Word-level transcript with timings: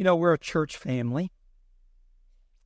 You 0.00 0.04
know, 0.04 0.16
we're 0.16 0.32
a 0.32 0.38
church 0.38 0.78
family. 0.78 1.30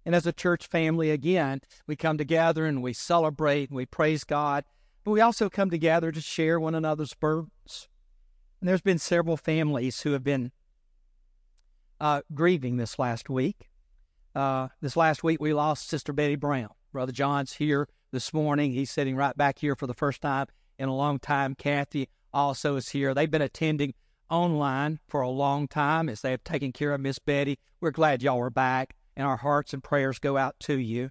And 0.06 0.14
as 0.14 0.24
a 0.24 0.32
church 0.32 0.68
family, 0.68 1.10
again, 1.10 1.62
we 1.84 1.96
come 1.96 2.16
together 2.16 2.64
and 2.64 2.80
we 2.80 2.92
celebrate 2.92 3.70
and 3.70 3.76
we 3.76 3.86
praise 3.86 4.22
God, 4.22 4.64
but 5.02 5.10
we 5.10 5.20
also 5.20 5.50
come 5.50 5.68
together 5.68 6.12
to 6.12 6.20
share 6.20 6.60
one 6.60 6.76
another's 6.76 7.12
burdens. 7.12 7.88
And 8.60 8.68
there's 8.68 8.82
been 8.82 9.00
several 9.00 9.36
families 9.36 10.02
who 10.02 10.12
have 10.12 10.22
been 10.22 10.52
uh, 12.00 12.22
grieving 12.32 12.76
this 12.76 13.00
last 13.00 13.28
week. 13.28 13.68
Uh, 14.36 14.68
this 14.80 14.96
last 14.96 15.24
week, 15.24 15.40
we 15.40 15.52
lost 15.52 15.88
Sister 15.88 16.12
Betty 16.12 16.36
Brown. 16.36 16.68
Brother 16.92 17.10
John's 17.10 17.54
here 17.54 17.88
this 18.12 18.32
morning. 18.32 18.70
He's 18.70 18.92
sitting 18.92 19.16
right 19.16 19.36
back 19.36 19.58
here 19.58 19.74
for 19.74 19.88
the 19.88 19.94
first 19.94 20.22
time 20.22 20.46
in 20.78 20.88
a 20.88 20.94
long 20.94 21.18
time. 21.18 21.56
Kathy 21.56 22.08
also 22.32 22.76
is 22.76 22.90
here. 22.90 23.12
They've 23.12 23.28
been 23.28 23.42
attending 23.42 23.94
online 24.34 24.98
for 25.08 25.20
a 25.20 25.28
long 25.28 25.68
time 25.68 26.08
as 26.08 26.20
they 26.20 26.32
have 26.32 26.44
taken 26.44 26.72
care 26.72 26.92
of 26.92 27.00
Miss 27.00 27.18
Betty. 27.18 27.58
We're 27.80 27.92
glad 27.92 28.22
y'all 28.22 28.40
are 28.40 28.50
back, 28.50 28.96
and 29.16 29.26
our 29.26 29.36
hearts 29.36 29.72
and 29.72 29.82
prayers 29.82 30.18
go 30.18 30.36
out 30.36 30.56
to 30.60 30.78
you. 30.78 31.10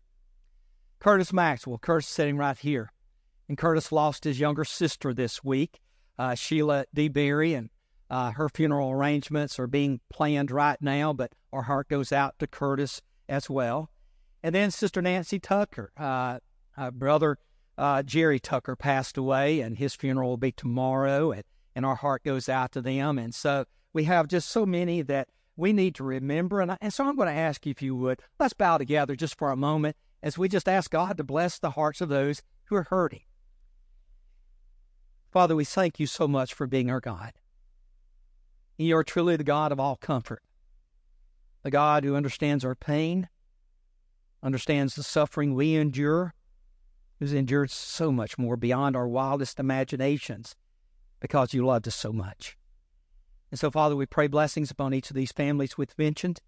Curtis 0.99 1.31
Maxwell, 1.31 1.77
Curtis 1.77 2.07
sitting 2.07 2.37
right 2.37 2.57
here. 2.57 2.91
And 3.47 3.57
Curtis 3.57 3.91
lost 3.91 4.23
his 4.23 4.39
younger 4.39 4.65
sister 4.65 5.13
this 5.13 5.43
week, 5.43 5.79
uh, 6.17 6.35
Sheila 6.35 6.85
DeBerry, 6.95 7.57
and 7.57 7.69
uh, 8.09 8.31
her 8.31 8.49
funeral 8.49 8.91
arrangements 8.91 9.57
are 9.59 9.67
being 9.67 9.99
planned 10.09 10.51
right 10.51 10.81
now, 10.81 11.13
but 11.13 11.33
our 11.51 11.63
heart 11.63 11.89
goes 11.89 12.11
out 12.11 12.39
to 12.39 12.47
Curtis 12.47 13.01
as 13.27 13.49
well. 13.49 13.89
And 14.41 14.53
then 14.53 14.71
Sister 14.71 15.01
Nancy 15.01 15.39
Tucker, 15.39 15.91
uh, 15.97 16.39
uh 16.77 16.91
brother 16.91 17.37
uh, 17.77 18.03
Jerry 18.03 18.39
Tucker 18.39 18.75
passed 18.75 19.17
away, 19.17 19.61
and 19.61 19.77
his 19.77 19.95
funeral 19.95 20.29
will 20.29 20.37
be 20.37 20.51
tomorrow, 20.51 21.31
and, 21.31 21.43
and 21.75 21.85
our 21.85 21.95
heart 21.95 22.23
goes 22.23 22.49
out 22.49 22.71
to 22.73 22.81
them. 22.81 23.17
And 23.17 23.33
so 23.33 23.65
we 23.93 24.05
have 24.05 24.27
just 24.27 24.49
so 24.49 24.65
many 24.65 25.01
that 25.03 25.29
we 25.55 25.73
need 25.73 25.95
to 25.95 26.03
remember. 26.03 26.61
And, 26.61 26.71
I, 26.71 26.77
and 26.81 26.93
so 26.93 27.05
I'm 27.05 27.15
going 27.15 27.27
to 27.27 27.33
ask 27.33 27.65
you, 27.65 27.71
if 27.71 27.81
you 27.81 27.95
would, 27.95 28.21
let's 28.39 28.53
bow 28.53 28.77
together 28.77 29.15
just 29.15 29.37
for 29.37 29.51
a 29.51 29.55
moment 29.55 29.95
as 30.21 30.37
we 30.37 30.47
just 30.47 30.69
ask 30.69 30.89
God 30.89 31.17
to 31.17 31.23
bless 31.23 31.59
the 31.59 31.71
hearts 31.71 32.01
of 32.01 32.09
those 32.09 32.41
who 32.65 32.75
are 32.75 32.87
hurting. 32.89 33.21
Father, 35.31 35.55
we 35.55 35.65
thank 35.65 35.99
you 35.99 36.07
so 36.07 36.27
much 36.27 36.53
for 36.53 36.67
being 36.67 36.89
our 36.89 36.99
God. 36.99 37.33
You 38.77 38.97
are 38.97 39.03
truly 39.03 39.35
the 39.35 39.43
God 39.43 39.71
of 39.71 39.79
all 39.79 39.95
comfort, 39.95 40.41
the 41.63 41.71
God 41.71 42.03
who 42.03 42.15
understands 42.15 42.65
our 42.65 42.75
pain, 42.75 43.29
understands 44.41 44.95
the 44.95 45.03
suffering 45.03 45.53
we 45.53 45.75
endure, 45.75 46.33
who's 47.19 47.33
endured 47.33 47.71
so 47.71 48.11
much 48.11 48.37
more 48.37 48.57
beyond 48.57 48.95
our 48.95 49.07
wildest 49.07 49.59
imaginations 49.59 50.55
because 51.23 51.53
you 51.53 51.65
loved 51.65 51.87
us 51.87 51.95
so 51.95 52.11
much. 52.11 52.57
And 53.49 53.57
so, 53.57 53.71
Father, 53.71 53.95
we 53.95 54.05
pray 54.05 54.27
blessings 54.27 54.69
upon 54.69 54.93
each 54.93 55.09
of 55.09 55.15
these 55.15 55.31
families 55.31 55.77
we've 55.77 55.97
mentioned. 55.97 56.41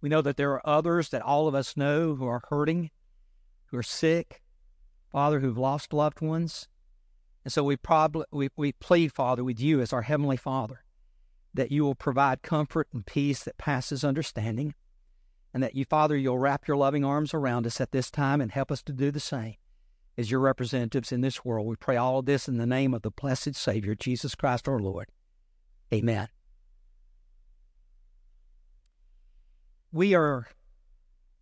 We 0.00 0.08
know 0.08 0.22
that 0.22 0.38
there 0.38 0.52
are 0.52 0.66
others 0.66 1.10
that 1.10 1.20
all 1.20 1.46
of 1.46 1.54
us 1.54 1.76
know 1.76 2.14
who 2.14 2.26
are 2.26 2.42
hurting, 2.48 2.90
who 3.66 3.76
are 3.76 3.82
sick, 3.82 4.40
Father, 5.10 5.40
who've 5.40 5.58
lost 5.58 5.92
loved 5.92 6.22
ones. 6.22 6.68
And 7.44 7.52
so 7.52 7.62
we, 7.62 7.76
probably, 7.76 8.24
we, 8.32 8.48
we 8.56 8.72
plead, 8.72 9.12
Father, 9.12 9.44
with 9.44 9.60
you 9.60 9.82
as 9.82 9.92
our 9.92 10.02
Heavenly 10.02 10.38
Father, 10.38 10.84
that 11.52 11.70
you 11.70 11.84
will 11.84 11.94
provide 11.94 12.40
comfort 12.40 12.88
and 12.94 13.04
peace 13.04 13.42
that 13.44 13.58
passes 13.58 14.04
understanding, 14.04 14.74
and 15.52 15.62
that 15.62 15.74
you, 15.74 15.84
Father, 15.84 16.16
you'll 16.16 16.38
wrap 16.38 16.66
your 16.66 16.78
loving 16.78 17.04
arms 17.04 17.34
around 17.34 17.66
us 17.66 17.78
at 17.78 17.92
this 17.92 18.10
time 18.10 18.40
and 18.40 18.52
help 18.52 18.72
us 18.72 18.82
to 18.84 18.92
do 18.92 19.10
the 19.10 19.20
same 19.20 19.56
as 20.16 20.30
your 20.30 20.40
representatives 20.40 21.12
in 21.12 21.20
this 21.20 21.44
world. 21.44 21.66
We 21.66 21.76
pray 21.76 21.96
all 21.96 22.22
this 22.22 22.48
in 22.48 22.58
the 22.58 22.66
name 22.66 22.94
of 22.94 23.02
the 23.02 23.10
blessed 23.10 23.54
Savior, 23.54 23.94
Jesus 23.94 24.34
Christ 24.34 24.68
our 24.68 24.78
Lord. 24.78 25.08
Amen. 25.92 26.28
We 29.90 30.14
are 30.14 30.48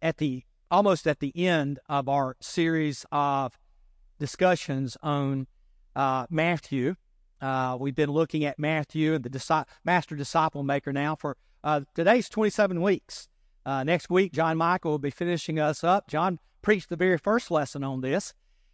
at 0.02 0.18
the 0.18 0.44
almost 0.70 1.06
at 1.06 1.20
the 1.20 1.36
end 1.36 1.78
of 1.88 2.08
our 2.08 2.36
series 2.41 3.04
of 3.10 3.58
discussions 4.18 4.97
on 5.02 5.47
uh, 5.97 6.26
Matthew. 6.31 6.94
Uh, 7.41 7.76
we've 7.81 7.94
been 7.94 8.10
looking 8.10 8.44
at 8.44 8.58
Matthew 8.58 9.14
and 9.14 9.25
the 9.25 9.31
disi- 9.31 9.64
master 9.84 10.14
disciple 10.14 10.62
maker 10.62 10.92
now 10.92 11.16
for 11.16 11.37
uh, 11.64 11.81
today's 11.94 12.28
27 12.28 12.81
weeks. 12.82 13.28
Uh, 13.66 13.84
next 13.84 14.10
week, 14.10 14.32
John 14.32 14.56
Michael 14.56 14.92
will 14.92 14.98
be 14.98 15.10
finishing 15.10 15.58
us 15.58 15.82
up. 15.84 16.08
John 16.08 16.38
preached 16.62 16.88
the 16.88 16.97
very 16.97 17.19
first 17.19 17.50
lesson 17.50 17.84
on 17.84 18.00
this. 18.00 18.32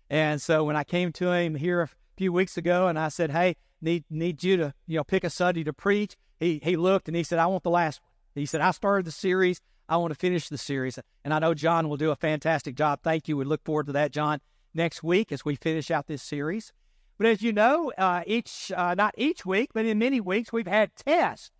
And 0.09 0.41
so 0.41 0.65
when 0.65 0.77
I 0.77 0.84
came 0.84 1.12
to 1.12 1.33
him 1.33 1.55
here 1.55 1.83
a 1.83 1.89
few 2.17 2.33
weeks 2.33 2.56
ago 2.56 2.87
and 2.87 2.99
I 2.99 3.09
said, 3.09 3.31
Hey, 3.31 3.56
need 3.81 4.05
need 4.11 4.43
you 4.43 4.56
to, 4.56 4.75
you 4.87 4.97
know, 4.97 5.05
pick 5.05 5.25
a 5.25 5.31
Sunday 5.31 5.65
to 5.65 5.72
preach, 5.72 6.17
he 6.39 6.61
he 6.62 6.77
looked 6.77 7.09
and 7.09 7.17
he 7.17 7.22
said, 7.22 7.39
I 7.39 7.47
want 7.47 7.62
the 7.62 7.71
last 7.71 8.00
one. 8.00 8.11
He 8.34 8.47
said, 8.47 8.61
I 8.61 8.71
started 8.71 9.06
the 9.06 9.12
series. 9.12 9.61
I 9.89 9.97
want 9.97 10.12
to 10.12 10.19
finish 10.19 10.49
the 10.49 10.59
series. 10.59 10.99
And 11.25 11.33
I 11.33 11.39
know 11.39 11.55
John 11.55 11.89
will 11.89 11.97
do 11.97 12.11
a 12.11 12.16
fantastic 12.16 12.75
job. 12.75 13.00
Thank 13.03 13.28
you. 13.28 13.37
We 13.37 13.45
look 13.45 13.65
forward 13.65 13.87
to 13.87 13.93
that, 13.93 14.11
John, 14.11 14.41
next 14.75 15.03
week 15.03 15.33
as 15.33 15.45
we 15.45 15.55
finish 15.56 15.91
out 15.91 16.06
this 16.06 16.22
series. 16.22 16.72
But 17.19 17.28
as 17.28 17.43
you 17.43 17.53
know, 17.53 17.93
uh, 17.97 18.22
each 18.27 18.71
uh, 18.77 18.95
not 18.95 19.15
each 19.16 19.47
week, 19.47 19.71
but 19.72 19.87
in 19.87 19.99
many 19.99 20.21
weeks, 20.21 20.53
we've 20.53 20.66
had 20.66 20.95
tests. 20.97 21.50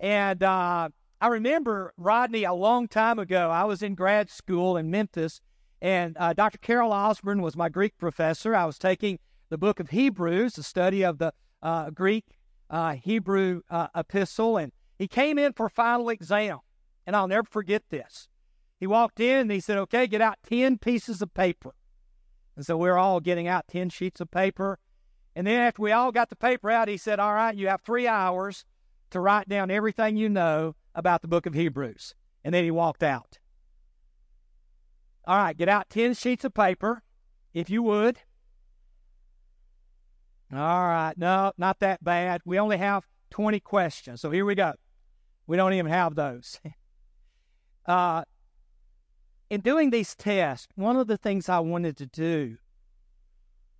And 0.00 0.42
uh, 0.42 0.88
I 1.20 1.26
remember 1.28 1.94
Rodney 1.96 2.44
a 2.44 2.52
long 2.52 2.88
time 2.88 3.18
ago. 3.18 3.50
I 3.50 3.64
was 3.64 3.82
in 3.82 3.94
grad 3.94 4.28
school 4.28 4.76
in 4.76 4.90
Memphis, 4.90 5.40
and 5.84 6.16
uh, 6.18 6.32
Dr. 6.32 6.56
Carroll 6.56 6.92
Osburn 6.92 7.42
was 7.42 7.56
my 7.56 7.68
Greek 7.68 7.98
professor. 7.98 8.56
I 8.56 8.64
was 8.64 8.78
taking 8.78 9.18
the 9.50 9.58
book 9.58 9.80
of 9.80 9.90
Hebrews, 9.90 10.54
the 10.54 10.62
study 10.62 11.04
of 11.04 11.18
the 11.18 11.34
uh, 11.62 11.90
Greek 11.90 12.24
uh, 12.70 12.94
Hebrew 12.94 13.60
epistle, 13.94 14.56
and 14.56 14.72
he 14.98 15.06
came 15.06 15.38
in 15.38 15.52
for 15.52 15.68
final 15.68 16.08
exam. 16.08 16.60
And 17.06 17.14
I'll 17.14 17.28
never 17.28 17.46
forget 17.46 17.82
this. 17.90 18.28
He 18.80 18.86
walked 18.86 19.20
in 19.20 19.40
and 19.40 19.50
he 19.50 19.60
said, 19.60 19.76
Okay, 19.76 20.06
get 20.06 20.22
out 20.22 20.38
10 20.48 20.78
pieces 20.78 21.20
of 21.20 21.34
paper. 21.34 21.74
And 22.56 22.64
so 22.64 22.78
we 22.78 22.88
we're 22.88 22.96
all 22.96 23.20
getting 23.20 23.46
out 23.46 23.68
10 23.68 23.90
sheets 23.90 24.22
of 24.22 24.30
paper. 24.30 24.78
And 25.36 25.46
then 25.46 25.60
after 25.60 25.82
we 25.82 25.92
all 25.92 26.12
got 26.12 26.30
the 26.30 26.36
paper 26.36 26.70
out, 26.70 26.88
he 26.88 26.96
said, 26.96 27.20
All 27.20 27.34
right, 27.34 27.54
you 27.54 27.68
have 27.68 27.82
three 27.82 28.08
hours 28.08 28.64
to 29.10 29.20
write 29.20 29.50
down 29.50 29.70
everything 29.70 30.16
you 30.16 30.30
know 30.30 30.76
about 30.94 31.20
the 31.20 31.28
book 31.28 31.44
of 31.44 31.52
Hebrews. 31.52 32.14
And 32.42 32.54
then 32.54 32.64
he 32.64 32.70
walked 32.70 33.02
out. 33.02 33.38
All 35.26 35.38
right, 35.38 35.56
get 35.56 35.68
out 35.68 35.88
10 35.90 36.14
sheets 36.14 36.44
of 36.44 36.52
paper, 36.52 37.02
if 37.54 37.70
you 37.70 37.82
would. 37.82 38.18
All 40.52 40.58
right, 40.58 41.14
no, 41.16 41.52
not 41.56 41.80
that 41.80 42.04
bad. 42.04 42.42
We 42.44 42.58
only 42.58 42.76
have 42.76 43.06
20 43.30 43.58
questions. 43.60 44.20
So 44.20 44.30
here 44.30 44.44
we 44.44 44.54
go. 44.54 44.74
We 45.46 45.56
don't 45.56 45.72
even 45.72 45.90
have 45.90 46.14
those. 46.14 46.60
uh, 47.86 48.24
in 49.50 49.60
doing 49.60 49.90
these 49.90 50.14
tests, 50.14 50.68
one 50.74 50.96
of 50.96 51.06
the 51.06 51.16
things 51.16 51.48
I 51.48 51.60
wanted 51.60 51.96
to 51.98 52.06
do 52.06 52.56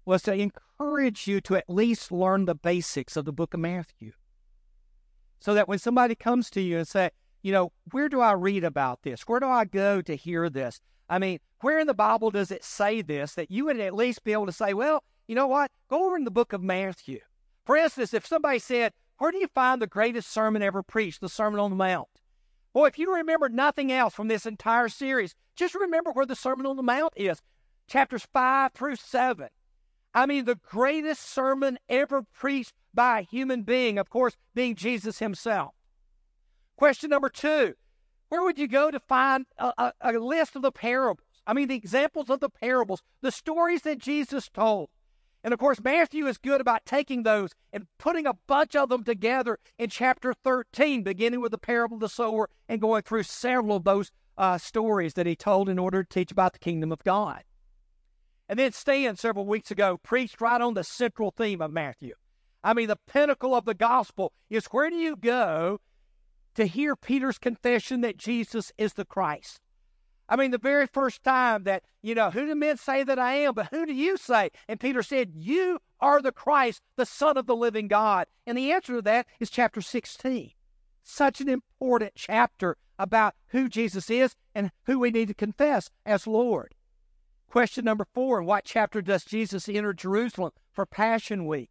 was 0.05 0.23
to 0.23 0.35
encourage 0.35 1.27
you 1.27 1.41
to 1.43 1.57
at 1.57 1.69
least 1.69 2.13
learn 2.13 2.45
the 2.45 2.55
basics 2.55 3.17
of 3.17 3.25
the 3.25 3.33
book 3.33 3.55
of 3.55 3.61
Matthew. 3.61 4.13
So 5.41 5.55
that 5.55 5.69
when 5.69 5.79
somebody 5.79 6.15
comes 6.15 6.51
to 6.51 6.61
you 6.61 6.79
and 6.79 6.89
say, 6.89 7.11
you 7.43 7.53
know, 7.53 7.73
where 7.93 8.09
do 8.09 8.21
I 8.21 8.33
read 8.33 8.65
about 8.65 9.03
this? 9.03 9.23
Where 9.23 9.41
do 9.41 9.47
I 9.47 9.67
go 9.67 10.01
to 10.01 10.17
hear 10.17 10.49
this? 10.49 10.81
I 11.09 11.19
mean, 11.19 11.39
where 11.61 11.79
in 11.79 11.87
the 11.87 11.95
Bible 11.95 12.31
does 12.31 12.51
it 12.51 12.65
say 12.65 13.03
this? 13.03 13.35
That 13.35 13.51
you 13.51 13.67
would 13.67 13.81
at 13.81 13.95
least 13.95 14.25
be 14.25 14.33
able 14.33 14.47
to 14.47 14.53
say, 14.53 14.75
well, 14.75 15.05
you 15.27 15.35
know 15.35 15.47
what? 15.47 15.71
Go 15.89 16.07
over 16.07 16.17
in 16.17 16.25
the 16.25 16.31
book 16.31 16.53
of 16.53 16.63
Matthew. 16.63 17.21
For 17.65 17.77
instance, 17.77 18.15
if 18.15 18.27
somebody 18.27 18.59
said, 18.59 18.93
where 19.19 19.33
do 19.33 19.39
you 19.39 19.49
find 19.49 19.81
the 19.81 19.87
greatest 19.87 20.31
sermon 20.31 20.63
ever 20.63 20.83
preached, 20.83 21.21
the 21.21 21.29
Sermon 21.29 21.61
on 21.61 21.71
the 21.71 21.77
Mount? 21.77 22.09
Well, 22.73 22.85
if 22.87 22.99
you 22.99 23.15
remember 23.15 23.49
nothing 23.49 23.93
else 23.93 24.13
from 24.13 24.29
this 24.29 24.47
entire 24.47 24.89
series, 24.89 25.35
just 25.57 25.75
remember 25.75 26.11
where 26.11 26.27
the 26.27 26.35
Sermon 26.35 26.67
on 26.67 26.77
the 26.77 26.83
Mount 26.83 27.13
is 27.17 27.41
chapters 27.87 28.27
5 28.33 28.73
through 28.73 28.97
7. 28.97 29.49
I 30.15 30.27
mean, 30.27 30.45
the 30.45 30.57
greatest 30.57 31.23
sermon 31.23 31.79
ever 31.89 32.23
preached 32.23 32.73
by 32.93 33.21
a 33.21 33.23
human 33.23 33.63
being, 33.63 33.99
of 33.99 34.11
course, 34.11 34.37
being 34.55 34.75
Jesus 34.75 35.19
himself. 35.19 35.75
Question 36.77 37.11
number 37.11 37.29
two 37.29 37.75
Where 38.29 38.43
would 38.43 38.59
you 38.59 38.69
go 38.69 38.91
to 38.91 39.01
find 39.01 39.47
a, 39.59 39.73
a, 39.79 39.93
a 40.01 40.13
list 40.19 40.57
of 40.57 40.63
the 40.63 40.73
parables? 40.73 41.25
I 41.47 41.53
mean, 41.53 41.69
the 41.69 41.77
examples 41.77 42.31
of 42.31 42.41
the 42.41 42.49
parables, 42.49 43.03
the 43.21 43.31
stories 43.31 43.83
that 43.83 43.99
Jesus 43.99 44.49
told. 44.49 44.89
And 45.43 45.53
of 45.53 45.61
course, 45.61 45.79
Matthew 45.83 46.27
is 46.27 46.39
good 46.39 46.61
about 46.61 46.87
taking 46.87 47.23
those 47.23 47.51
and 47.71 47.87
putting 47.99 48.27
a 48.27 48.33
bunch 48.47 48.75
of 48.75 48.89
them 48.89 49.05
together 49.05 49.59
in 49.79 49.91
chapter 49.91 50.33
13, 50.33 51.03
beginning 51.03 51.43
with 51.43 51.53
the 51.53 51.59
parable 51.59 51.97
of 51.97 52.01
the 52.01 52.09
sower 52.09 52.49
and 52.67 52.81
going 52.81 53.03
through 53.03 53.25
several 53.25 53.77
of 53.77 53.85
those 53.85 54.11
uh, 54.39 54.57
stories 54.57 55.15
that 55.15 55.27
he 55.27 55.37
told 55.37 55.69
in 55.69 55.79
order 55.79 56.03
to 56.03 56.09
teach 56.09 56.33
about 56.33 56.55
the 56.55 56.59
kingdom 56.59 56.91
of 56.91 57.05
God. 57.05 57.45
And 58.49 58.59
then 58.59 58.73
Stan, 58.73 59.17
several 59.17 59.45
weeks 59.45 59.71
ago, 59.71 59.99
preached 59.99 60.41
right 60.41 60.61
on 60.61 60.75
the 60.75 60.85
central 60.85 61.31
theme 61.31 61.61
of 61.61 61.73
Matthew. 61.73 62.15
I 62.63 62.73
mean, 62.73 62.89
the 62.89 62.99
pinnacle 63.07 63.55
of 63.55 63.67
the 63.67 63.75
gospel 63.75 64.33
is 64.49 64.67
where 64.67 64.89
do 64.89 64.97
you 64.97 65.15
go 65.15 65.81
to 66.55 66.67
hear 66.67 66.97
Peter's 66.97 67.39
confession 67.39 68.01
that 68.03 68.17
Jesus 68.17 68.73
is 68.79 68.95
the 68.95 69.05
Christ? 69.05 69.61
I 70.29 70.37
mean, 70.37 70.53
the 70.53 70.59
very 70.59 70.87
first 70.87 71.23
time 71.23 71.65
that, 71.65 71.85
you 72.03 72.15
know, 72.15 72.31
who 72.31 72.47
do 72.47 72.55
men 72.55 72.79
say 72.79 73.05
that 73.05 73.19
I 73.19 73.35
am? 73.35 73.55
But 73.55 73.69
who 73.71 73.85
do 73.85 73.93
you 73.93 74.17
say? 74.17 74.51
And 74.69 74.81
Peter 74.81 75.03
said, 75.03 75.33
You 75.35 75.79
are 76.01 76.23
the 76.23 76.33
Christ, 76.33 76.81
the 76.97 77.05
Son 77.07 77.37
of 77.37 77.47
the 77.47 77.57
living 77.57 77.89
God. 77.89 78.27
And 78.47 78.57
the 78.57 78.73
answer 78.73 78.97
to 78.97 79.03
that 79.03 79.27
is 79.39 79.51
chapter 79.51 79.83
16. 79.83 80.53
Such 81.03 81.41
an 81.41 81.49
important 81.51 82.13
chapter 82.15 82.79
about 82.99 83.35
who 83.49 83.69
Jesus 83.69 84.09
is 84.09 84.35
and 84.55 84.71
who 84.85 84.99
we 84.99 85.11
need 85.11 85.29
to 85.29 85.35
confess 85.35 85.91
as 86.07 86.27
Lord. 86.27 86.75
Question 87.51 87.85
number 87.85 88.07
four 88.15 88.41
In 88.41 88.47
what 88.47 88.65
chapter 88.65 89.03
does 89.03 89.25
Jesus 89.25 89.69
enter 89.69 89.93
Jerusalem 89.93 90.53
for 90.73 90.87
Passion 90.87 91.47
Week? 91.47 91.71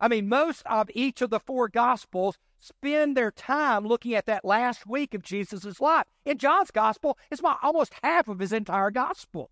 I 0.00 0.08
mean, 0.08 0.28
most 0.28 0.62
of 0.66 0.90
each 0.94 1.20
of 1.20 1.30
the 1.30 1.40
four 1.40 1.68
Gospels 1.68 2.38
spend 2.62 3.16
their 3.16 3.32
time 3.32 3.84
looking 3.84 4.14
at 4.14 4.26
that 4.26 4.44
last 4.44 4.86
week 4.86 5.14
of 5.14 5.22
Jesus' 5.22 5.80
life. 5.80 6.06
In 6.24 6.38
John's 6.38 6.70
Gospel, 6.70 7.18
it's 7.30 7.40
about 7.40 7.58
almost 7.62 7.92
half 8.02 8.28
of 8.28 8.38
his 8.38 8.52
entire 8.52 8.90
Gospel. 8.90 9.50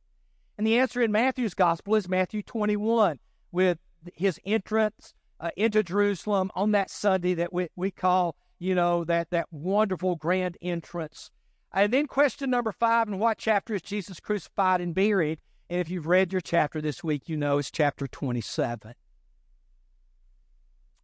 And 0.56 0.66
the 0.66 0.78
answer 0.78 1.02
in 1.02 1.10
Matthew's 1.10 1.54
Gospel 1.54 1.96
is 1.96 2.08
Matthew 2.08 2.42
21, 2.42 3.18
with 3.50 3.78
his 4.14 4.38
entrance 4.44 5.12
uh, 5.40 5.50
into 5.56 5.82
Jerusalem 5.82 6.50
on 6.54 6.70
that 6.72 6.90
Sunday 6.90 7.34
that 7.34 7.52
we, 7.52 7.68
we 7.74 7.90
call, 7.90 8.36
you 8.58 8.74
know, 8.74 9.04
that, 9.04 9.30
that 9.30 9.46
wonderful 9.50 10.14
grand 10.14 10.56
entrance. 10.62 11.30
And 11.72 11.92
then 11.92 12.06
question 12.06 12.50
number 12.50 12.72
five, 12.72 13.08
in 13.08 13.18
what 13.18 13.38
chapter 13.38 13.74
is 13.74 13.82
Jesus 13.82 14.20
crucified 14.20 14.80
and 14.80 14.94
buried? 14.94 15.40
And 15.68 15.80
if 15.80 15.88
you've 15.88 16.06
read 16.06 16.32
your 16.32 16.40
chapter 16.40 16.80
this 16.80 17.02
week, 17.02 17.28
you 17.28 17.36
know 17.36 17.58
it's 17.58 17.70
chapter 17.70 18.06
27. 18.06 18.94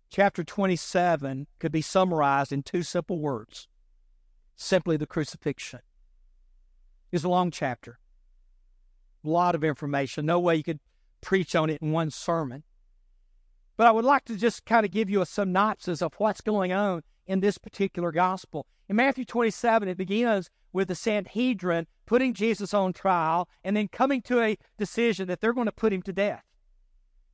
Chapter 0.09 0.45
27 0.45 1.47
could 1.59 1.73
be 1.73 1.83
summarized 1.83 2.53
in 2.53 2.63
two 2.63 2.83
simple 2.83 3.19
words 3.19 3.69
simply 4.57 4.97
the 4.97 5.07
crucifixion. 5.07 5.81
It's 7.13 7.25
a 7.25 7.29
long 7.29 7.51
chapter, 7.51 7.99
a 9.25 9.29
lot 9.29 9.55
of 9.55 9.63
information. 9.63 10.27
No 10.27 10.41
way 10.41 10.57
you 10.57 10.63
could 10.63 10.81
preach 11.21 11.55
on 11.55 11.71
it 11.71 11.83
in 11.83 11.93
one 11.93 12.11
sermon. 12.11 12.63
But 13.77 13.87
I 13.87 13.91
would 13.91 14.05
like 14.05 14.25
to 14.27 14.37
just 14.37 14.65
kind 14.65 14.87
of 14.87 14.93
give 14.93 15.11
you 15.11 15.21
a 15.21 15.27
synopsis 15.27 16.01
of 16.01 16.15
what's 16.19 16.41
going 16.41 16.73
on 16.73 17.03
in 17.27 17.41
this 17.41 17.59
particular 17.59 18.13
gospel. 18.13 18.67
In 18.89 18.97
Matthew 18.97 19.25
27, 19.25 19.89
it 19.89 19.99
begins 19.99 20.51
with 20.73 20.89
the 20.89 20.95
Sanhedrin 20.95 21.87
putting 22.07 22.33
Jesus 22.33 22.73
on 22.73 22.93
trial 22.93 23.49
and 23.65 23.77
then 23.77 23.89
coming 23.89 24.23
to 24.23 24.41
a 24.41 24.57
decision 24.79 25.29
that 25.29 25.41
they're 25.41 25.53
going 25.53 25.67
to 25.67 25.73
put 25.73 25.93
him 25.93 26.03
to 26.03 26.13
death. 26.13 26.45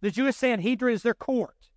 The 0.00 0.10
Jewish 0.10 0.36
Sanhedrin 0.36 0.94
is 0.94 1.02
their 1.02 1.14
court. 1.14 1.68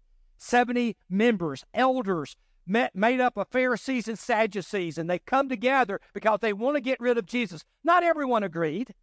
70 0.46 0.96
members, 1.10 1.66
elders, 1.74 2.36
met, 2.68 2.96
made 2.96 3.20
up 3.20 3.36
of 3.38 3.48
Pharisees 3.50 4.08
and 4.08 4.18
Sadducees, 4.18 4.98
and 4.98 5.10
they 5.10 5.20
come 5.20 5.50
together 5.50 6.00
because 6.14 6.40
they 6.42 6.54
want 6.54 6.76
to 6.76 6.82
get 6.82 7.00
rid 7.00 7.18
of 7.18 7.26
Jesus. 7.26 7.64
Not 7.84 8.04
everyone 8.04 8.44
agreed. 8.44 8.94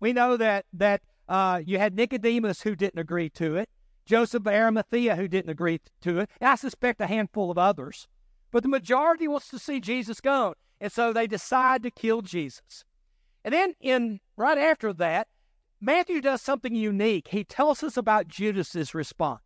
We 0.00 0.12
know 0.12 0.36
that, 0.36 0.66
that 0.72 1.02
uh, 1.28 1.60
you 1.64 1.78
had 1.78 1.94
Nicodemus 1.94 2.62
who 2.62 2.76
didn't 2.76 3.00
agree 3.00 3.28
to 3.30 3.56
it. 3.56 3.68
Joseph 4.04 4.42
of 4.42 4.48
Arimathea, 4.52 5.16
who 5.16 5.26
didn't 5.26 5.50
agree 5.50 5.80
to 6.02 6.20
it, 6.20 6.30
I 6.40 6.54
suspect 6.54 7.00
a 7.00 7.08
handful 7.08 7.50
of 7.50 7.58
others. 7.58 8.06
But 8.52 8.62
the 8.62 8.68
majority 8.68 9.26
wants 9.26 9.48
to 9.48 9.58
see 9.58 9.80
Jesus 9.80 10.20
gone, 10.20 10.54
and 10.80 10.92
so 10.92 11.12
they 11.12 11.26
decide 11.26 11.82
to 11.82 11.90
kill 11.90 12.22
Jesus. 12.22 12.84
And 13.44 13.52
then, 13.52 13.74
in 13.80 14.20
right 14.36 14.58
after 14.58 14.92
that, 14.94 15.26
Matthew 15.80 16.20
does 16.20 16.42
something 16.42 16.74
unique. 16.74 17.28
He 17.28 17.42
tells 17.42 17.82
us 17.82 17.96
about 17.96 18.28
Judas's 18.28 18.94
response. 18.94 19.40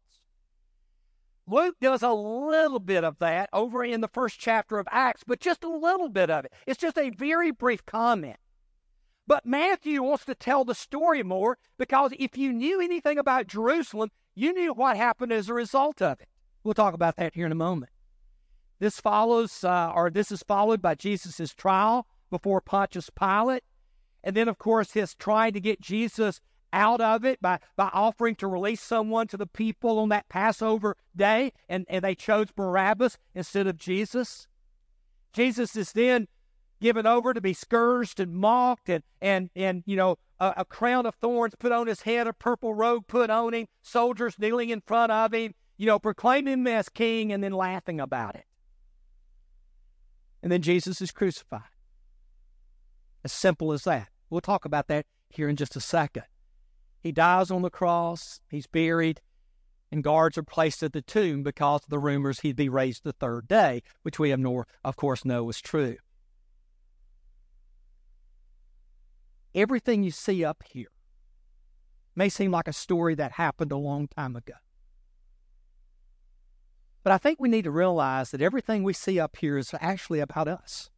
Luke 1.51 1.77
does 1.81 2.03
a 2.03 2.13
little 2.13 2.79
bit 2.79 3.03
of 3.03 3.19
that 3.19 3.51
over 3.53 3.85
in 3.85 4.01
the 4.01 4.09
first 4.09 4.39
chapter 4.39 4.79
of 4.79 4.87
Acts, 4.91 5.25
but 5.27 5.41
just 5.41 5.65
a 5.65 5.69
little 5.69 6.09
bit 6.09 6.31
of 6.31 6.45
it. 6.45 6.53
It's 6.67 6.81
just 6.81 6.97
a 6.97 7.11
very 7.11 7.51
brief 7.51 7.85
comment. 7.85 8.37
But 9.27 9.45
Matthew 9.45 10.03
wants 10.03 10.25
to 10.27 10.35
tell 10.35 10.65
the 10.65 10.75
story 10.75 11.23
more 11.23 11.59
because 11.77 12.13
if 12.19 12.37
you 12.39 12.53
knew 12.53 12.81
anything 12.81 13.19
about 13.19 13.49
Jerusalem, 13.49 14.11
you 14.35 14.53
knew 14.53 14.73
what 14.73 14.97
happened 14.97 15.33
as 15.33 15.49
a 15.49 15.55
result 15.55 16.01
of 16.01 16.21
it. 16.21 16.29
We'll 16.63 16.75
talk 16.75 16.95
about 16.95 17.17
that 17.17 17.35
here 17.35 17.47
in 17.47 17.53
a 17.53 17.57
moment. 17.57 17.91
This 18.79 19.01
follows, 19.01 19.65
uh, 19.65 19.93
or 19.95 20.11
this 20.11 20.33
is 20.33 20.43
followed 20.43 20.81
by 20.81 20.95
Jesus' 20.95 21.55
trial 21.55 22.07
before 22.31 22.61
Pontius 22.61 23.11
Pilate. 23.11 23.65
And 24.23 24.37
then, 24.37 24.49
of 24.49 24.59
course, 24.59 24.93
his 24.93 25.15
trying 25.15 25.53
to 25.55 25.61
get 25.61 25.81
Jesus 25.81 26.41
out 26.73 27.01
of 27.01 27.25
it 27.25 27.41
by, 27.41 27.59
by 27.77 27.91
offering 27.93 28.35
to 28.37 28.47
release 28.47 28.81
someone 28.81 29.27
to 29.29 29.37
the 29.37 29.47
people 29.47 29.99
on 29.99 30.09
that 30.11 30.29
Passover 30.29 30.97
day, 31.15 31.53
and, 31.69 31.87
and 31.89 32.03
they 32.03 32.15
chose 32.15 32.49
Barabbas 32.55 33.19
instead 33.35 33.67
of 33.67 33.77
Jesus. 33.77 34.47
Jesus 35.33 35.77
is 35.77 35.93
then 35.93 36.29
given 36.81 37.07
over 37.07 37.35
to 37.35 37.41
be 37.41 37.53
scourged 37.53 38.21
and 38.21 38.35
mocked 38.35 38.89
and, 38.89 39.03
and, 39.21 39.51
and 39.55 39.83
you 39.87 39.97
know, 39.97 40.17
a, 40.39 40.55
a 40.59 40.65
crown 40.65 41.07
of 41.07 41.15
thorns 41.17 41.55
put 41.59 41.73
on 41.73 41.87
his 41.87 42.03
head, 42.03 42.27
a 42.27 42.33
purple 42.33 42.75
robe 42.75 43.07
put 43.07 43.31
on 43.31 43.53
him, 43.53 43.67
soldiers 43.83 44.39
kneeling 44.39 44.71
in 44.71 44.81
front 44.81 45.13
of 45.13 45.35
him, 45.35 45.55
you 45.77 45.87
know, 45.87 45.99
proclaiming 45.99 46.55
him 46.55 46.67
as 46.67 46.89
king 46.89 47.33
and 47.33 47.45
then 47.45 47.53
laughing 47.53 48.01
about 48.01 48.35
it. 48.35 48.45
And 50.43 50.51
then 50.51 50.63
Jesus 50.63 51.03
is 51.03 51.11
crucified. 51.11 51.63
As 53.23 53.33
simple 53.33 53.73
as 53.73 53.85
that. 53.85 54.09
We'll 54.31 54.41
talk 54.41 54.65
about 54.65 54.89
that 54.89 55.05
here 55.29 55.49
in 55.49 55.57
just 55.57 55.77
a 55.77 55.81
second. 55.81 56.23
He 57.03 57.13
dies 57.13 57.51
on 57.51 57.63
the 57.63 57.71
cross, 57.71 58.41
he's 58.51 58.67
buried, 58.67 59.21
and 59.91 60.05
guards 60.05 60.39
are 60.39 60.43
placed 60.43 60.83
at 60.83 60.93
the 60.93 61.03
tomb 61.03 61.43
because 61.43 61.83
of 61.83 61.91
the 61.91 61.99
rumors 61.99 62.41
he'd 62.41 62.57
be 62.57 62.69
raised 62.69 63.05
the 63.05 63.13
third 63.13 63.49
day, 63.49 63.83
which 64.03 64.19
we 64.19 64.31
have, 64.31 64.39
nor, 64.39 64.67
of 64.85 64.97
course, 64.97 65.25
know 65.25 65.45
was 65.45 65.61
true. 65.61 65.97
everything 69.55 70.03
you 70.03 70.11
see 70.11 70.45
up 70.45 70.63
here 70.73 70.91
may 72.15 72.29
seem 72.29 72.51
like 72.51 72.69
a 72.69 72.73
story 72.73 73.15
that 73.15 73.33
happened 73.33 73.73
a 73.73 73.77
long 73.77 74.09
time 74.09 74.37
ago. 74.37 74.55
But 77.03 77.13
I 77.13 77.19
think 77.19 77.41
we 77.41 77.49
need 77.49 77.65
to 77.65 77.71
realize 77.71 78.31
that 78.31 78.43
everything 78.43 78.83
we 78.83 78.93
see 78.93 79.19
up 79.19 79.37
here 79.37 79.57
is 79.57 79.75
actually 79.81 80.21
about 80.21 80.49
us. 80.49 80.91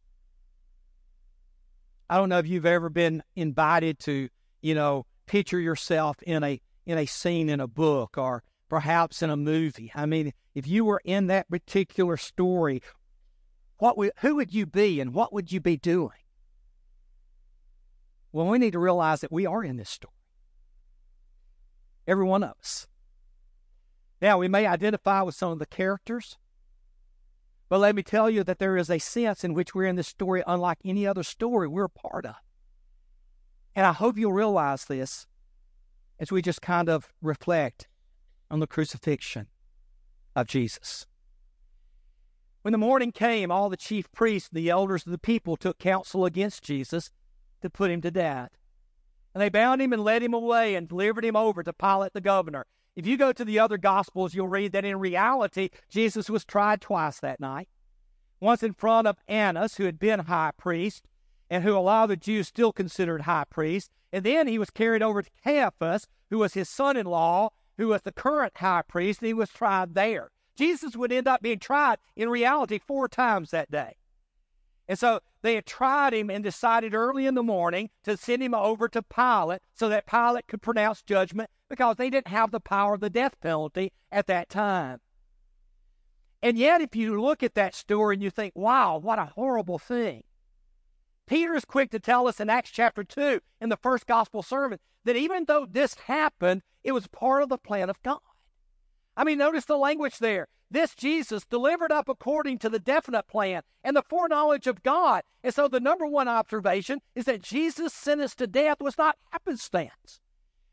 I 2.09 2.17
don't 2.17 2.29
know 2.29 2.39
if 2.39 2.47
you've 2.47 2.65
ever 2.65 2.89
been 2.89 3.23
invited 3.35 3.99
to, 3.99 4.27
you 4.61 4.75
know, 4.75 5.05
picture 5.25 5.59
yourself 5.59 6.21
in 6.23 6.43
a 6.43 6.61
in 6.85 6.97
a 6.97 7.05
scene 7.05 7.49
in 7.49 7.59
a 7.59 7.67
book 7.67 8.17
or 8.17 8.43
perhaps 8.69 9.21
in 9.21 9.29
a 9.29 9.37
movie. 9.37 9.91
I 9.95 10.05
mean, 10.05 10.33
if 10.55 10.67
you 10.67 10.83
were 10.85 11.01
in 11.05 11.27
that 11.27 11.49
particular 11.49 12.17
story, 12.17 12.81
what 13.77 13.97
would, 13.97 14.11
who 14.19 14.35
would 14.35 14.53
you 14.53 14.65
be 14.65 14.99
and 14.99 15.13
what 15.13 15.33
would 15.33 15.51
you 15.51 15.59
be 15.59 15.77
doing? 15.77 16.11
Well, 18.31 18.47
we 18.47 18.57
need 18.57 18.73
to 18.73 18.79
realize 18.79 19.21
that 19.21 19.31
we 19.31 19.45
are 19.45 19.63
in 19.63 19.77
this 19.77 19.89
story. 19.89 20.13
Every 22.07 22.25
one 22.25 22.43
of 22.43 22.55
us. 22.59 22.87
Now, 24.21 24.37
we 24.37 24.47
may 24.47 24.65
identify 24.65 25.21
with 25.21 25.35
some 25.35 25.51
of 25.51 25.59
the 25.59 25.65
characters, 25.65 26.37
but 27.69 27.79
let 27.79 27.95
me 27.95 28.03
tell 28.03 28.29
you 28.29 28.43
that 28.43 28.57
there 28.57 28.77
is 28.77 28.89
a 28.89 28.99
sense 28.99 29.43
in 29.43 29.53
which 29.53 29.75
we're 29.75 29.85
in 29.85 29.97
this 29.97 30.07
story 30.07 30.43
unlike 30.47 30.79
any 30.83 31.05
other 31.05 31.23
story 31.23 31.67
we're 31.67 31.85
a 31.85 31.89
part 31.89 32.25
of. 32.25 32.35
And 33.75 33.85
I 33.85 33.93
hope 33.93 34.17
you'll 34.17 34.33
realize 34.33 34.85
this 34.85 35.27
as 36.19 36.31
we 36.31 36.41
just 36.41 36.61
kind 36.61 36.89
of 36.89 37.11
reflect 37.21 37.87
on 38.51 38.59
the 38.59 38.67
crucifixion 38.67 39.47
of 40.35 40.47
Jesus. 40.47 41.07
When 42.61 42.71
the 42.71 42.77
morning 42.77 43.11
came, 43.11 43.51
all 43.51 43.69
the 43.69 43.75
chief 43.75 44.11
priests 44.11 44.49
and 44.49 44.57
the 44.57 44.69
elders 44.69 45.05
of 45.05 45.11
the 45.11 45.17
people 45.17 45.57
took 45.57 45.79
counsel 45.79 46.25
against 46.25 46.63
Jesus 46.63 47.11
to 47.61 47.69
put 47.69 47.91
him 47.91 48.01
to 48.01 48.11
death. 48.11 48.51
And 49.33 49.41
they 49.41 49.49
bound 49.49 49.81
him 49.81 49.91
and 49.91 50.03
led 50.03 50.21
him 50.21 50.33
away 50.33 50.75
and 50.75 50.87
delivered 50.87 51.25
him 51.25 51.35
over 51.35 51.63
to 51.63 51.73
Pilate 51.73 52.13
the 52.13 52.21
governor. 52.21 52.67
If 52.95 53.07
you 53.07 53.17
go 53.17 53.33
to 53.33 53.43
the 53.43 53.59
other 53.59 53.77
Gospels, 53.77 54.35
you'll 54.35 54.47
read 54.47 54.71
that 54.73 54.85
in 54.85 54.99
reality, 54.99 55.69
Jesus 55.89 56.29
was 56.29 56.45
tried 56.45 56.79
twice 56.79 57.19
that 57.19 57.39
night. 57.39 57.67
Once 58.39 58.61
in 58.61 58.73
front 58.73 59.07
of 59.07 59.17
Annas, 59.27 59.75
who 59.75 59.85
had 59.85 59.97
been 59.97 60.19
high 60.19 60.51
priest, 60.55 61.07
and 61.53 61.63
who 61.63 61.77
a 61.77 61.79
lot 61.79 62.05
of 62.05 62.09
the 62.09 62.17
Jews 62.17 62.47
still 62.47 62.73
considered 62.73 63.21
high 63.21 63.43
priest. 63.47 63.91
And 64.11 64.23
then 64.23 64.47
he 64.47 64.57
was 64.57 64.71
carried 64.71 65.03
over 65.03 65.21
to 65.21 65.29
Caiaphas, 65.43 66.07
who 66.31 66.39
was 66.39 66.55
his 66.55 66.67
son 66.67 66.97
in 66.97 67.05
law, 67.05 67.51
who 67.77 67.89
was 67.89 68.01
the 68.01 68.11
current 68.11 68.57
high 68.57 68.81
priest, 68.81 69.21
and 69.21 69.27
he 69.27 69.35
was 69.35 69.51
tried 69.51 69.93
there. 69.93 70.31
Jesus 70.55 70.95
would 70.95 71.11
end 71.11 71.27
up 71.27 71.43
being 71.43 71.59
tried 71.59 71.99
in 72.15 72.29
reality 72.29 72.79
four 72.79 73.07
times 73.07 73.51
that 73.51 73.69
day. 73.69 73.97
And 74.87 74.97
so 74.97 75.19
they 75.43 75.53
had 75.53 75.67
tried 75.67 76.15
him 76.15 76.31
and 76.31 76.43
decided 76.43 76.95
early 76.95 77.27
in 77.27 77.35
the 77.35 77.43
morning 77.43 77.91
to 78.03 78.17
send 78.17 78.41
him 78.41 78.55
over 78.55 78.87
to 78.87 79.03
Pilate 79.03 79.61
so 79.75 79.89
that 79.89 80.07
Pilate 80.07 80.47
could 80.47 80.63
pronounce 80.63 81.03
judgment 81.03 81.51
because 81.69 81.97
they 81.97 82.09
didn't 82.09 82.29
have 82.29 82.49
the 82.49 82.59
power 82.59 82.95
of 82.95 82.99
the 82.99 83.11
death 83.11 83.39
penalty 83.41 83.91
at 84.11 84.25
that 84.25 84.49
time. 84.49 85.01
And 86.41 86.57
yet, 86.57 86.81
if 86.81 86.95
you 86.95 87.21
look 87.21 87.43
at 87.43 87.53
that 87.53 87.75
story 87.75 88.15
and 88.15 88.23
you 88.23 88.31
think, 88.31 88.53
wow, 88.55 88.97
what 88.97 89.19
a 89.19 89.25
horrible 89.35 89.77
thing. 89.77 90.23
Peter 91.25 91.55
is 91.55 91.65
quick 91.65 91.89
to 91.91 91.99
tell 91.99 92.27
us 92.27 92.39
in 92.39 92.49
Acts 92.49 92.69
chapter 92.69 93.03
2 93.03 93.39
in 93.61 93.69
the 93.69 93.77
first 93.77 94.05
gospel 94.05 94.43
sermon 94.43 94.79
that 95.05 95.15
even 95.15 95.45
though 95.45 95.65
this 95.69 95.93
happened, 95.95 96.61
it 96.83 96.91
was 96.91 97.07
part 97.07 97.43
of 97.43 97.49
the 97.49 97.57
plan 97.57 97.89
of 97.89 98.01
God. 98.03 98.19
I 99.15 99.23
mean, 99.23 99.37
notice 99.37 99.65
the 99.65 99.77
language 99.77 100.17
there. 100.17 100.47
This 100.69 100.95
Jesus 100.95 101.45
delivered 101.45 101.91
up 101.91 102.09
according 102.09 102.57
to 102.59 102.69
the 102.69 102.79
definite 102.79 103.27
plan 103.27 103.61
and 103.83 103.95
the 103.95 104.03
foreknowledge 104.09 104.67
of 104.67 104.83
God. 104.83 105.21
And 105.43 105.53
so 105.53 105.67
the 105.67 105.79
number 105.79 106.07
one 106.07 106.27
observation 106.27 106.99
is 107.15 107.25
that 107.25 107.43
Jesus' 107.43 107.93
sentence 107.93 108.33
to 108.35 108.47
death 108.47 108.81
was 108.81 108.97
not 108.97 109.17
happenstance. 109.29 110.19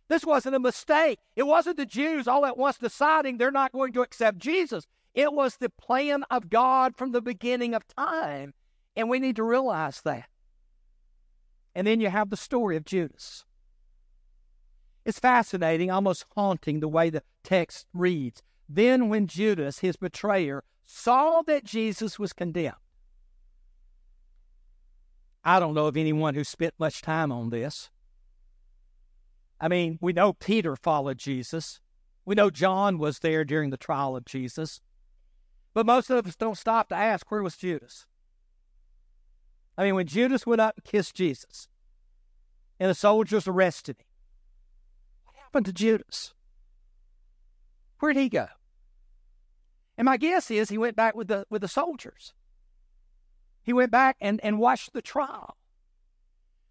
This 0.08 0.24
wasn't 0.24 0.56
a 0.56 0.60
mistake. 0.60 1.20
It 1.36 1.44
wasn't 1.44 1.76
the 1.76 1.86
Jews 1.86 2.26
all 2.26 2.44
at 2.46 2.56
once 2.56 2.78
deciding 2.78 3.36
they're 3.36 3.50
not 3.50 3.72
going 3.72 3.92
to 3.92 4.02
accept 4.02 4.38
Jesus. 4.38 4.86
It 5.14 5.32
was 5.32 5.56
the 5.56 5.70
plan 5.70 6.24
of 6.30 6.50
God 6.50 6.96
from 6.96 7.12
the 7.12 7.22
beginning 7.22 7.74
of 7.74 7.86
time. 7.86 8.54
And 8.96 9.08
we 9.08 9.20
need 9.20 9.36
to 9.36 9.44
realize 9.44 10.00
that. 10.02 10.26
And 11.74 11.86
then 11.86 12.00
you 12.00 12.10
have 12.10 12.30
the 12.30 12.36
story 12.36 12.76
of 12.76 12.84
Judas. 12.84 13.44
It's 15.04 15.18
fascinating, 15.18 15.90
almost 15.90 16.26
haunting 16.36 16.80
the 16.80 16.88
way 16.88 17.10
the 17.10 17.22
text 17.42 17.86
reads. 17.94 18.42
Then, 18.68 19.08
when 19.08 19.26
Judas, 19.26 19.78
his 19.78 19.96
betrayer, 19.96 20.62
saw 20.84 21.42
that 21.42 21.64
Jesus 21.64 22.18
was 22.18 22.32
condemned, 22.32 22.76
I 25.42 25.58
don't 25.58 25.74
know 25.74 25.86
of 25.86 25.96
anyone 25.96 26.34
who 26.34 26.44
spent 26.44 26.74
much 26.78 27.00
time 27.02 27.32
on 27.32 27.50
this. 27.50 27.90
I 29.60 29.68
mean, 29.68 29.98
we 30.00 30.12
know 30.12 30.32
Peter 30.34 30.76
followed 30.76 31.18
Jesus. 31.18 31.80
We 32.24 32.34
know 32.34 32.50
John 32.50 32.98
was 32.98 33.20
there 33.20 33.44
during 33.44 33.70
the 33.70 33.76
trial 33.76 34.16
of 34.16 34.24
Jesus. 34.24 34.80
But 35.72 35.86
most 35.86 36.10
of 36.10 36.26
us 36.26 36.36
don't 36.36 36.58
stop 36.58 36.88
to 36.88 36.94
ask, 36.94 37.30
where 37.30 37.42
was 37.42 37.56
Judas? 37.56 38.06
I 39.76 39.84
mean, 39.84 39.94
when 39.94 40.06
Judas 40.06 40.46
went 40.46 40.60
up 40.60 40.76
and 40.76 40.84
kissed 40.84 41.14
Jesus, 41.14 41.68
and 42.78 42.90
the 42.90 42.94
soldiers 42.94 43.46
arrested 43.46 43.96
him, 43.98 44.06
what 45.24 45.36
happened 45.36 45.66
to 45.66 45.72
Judas? 45.72 46.34
Where'd 47.98 48.16
he 48.16 48.28
go? 48.28 48.48
And 49.98 50.06
my 50.06 50.16
guess 50.16 50.50
is 50.50 50.70
he 50.70 50.78
went 50.78 50.96
back 50.96 51.14
with 51.14 51.28
the 51.28 51.44
with 51.50 51.60
the 51.60 51.68
soldiers. 51.68 52.32
He 53.62 53.72
went 53.72 53.90
back 53.90 54.16
and, 54.20 54.40
and 54.42 54.58
watched 54.58 54.94
the 54.94 55.02
trial. 55.02 55.56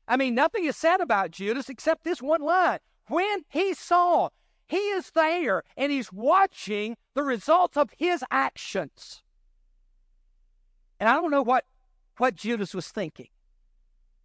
I 0.08 0.18
mean, 0.18 0.34
nothing 0.34 0.66
is 0.66 0.76
said 0.76 1.02
about 1.02 1.30
Judas 1.30 1.70
except 1.70 2.04
this 2.04 2.22
one 2.22 2.42
line. 2.42 2.80
When 3.08 3.46
he 3.48 3.76
saw, 3.76 4.30
he 4.68 4.78
is 4.78 5.12
there 5.12 5.64
and 5.78 5.92
he's 5.92 6.12
watching 6.12 6.98
the 7.14 7.24
results 7.24 7.78
of 7.78 7.92
his 7.98 8.24
actions. 8.32 9.22
And 11.00 11.08
I 11.08 11.14
don't 11.14 11.32
know 11.32 11.44
what, 11.44 11.66
what 12.20 12.36
Judas 12.36 12.74
was 12.74 12.88
thinking. 12.88 13.28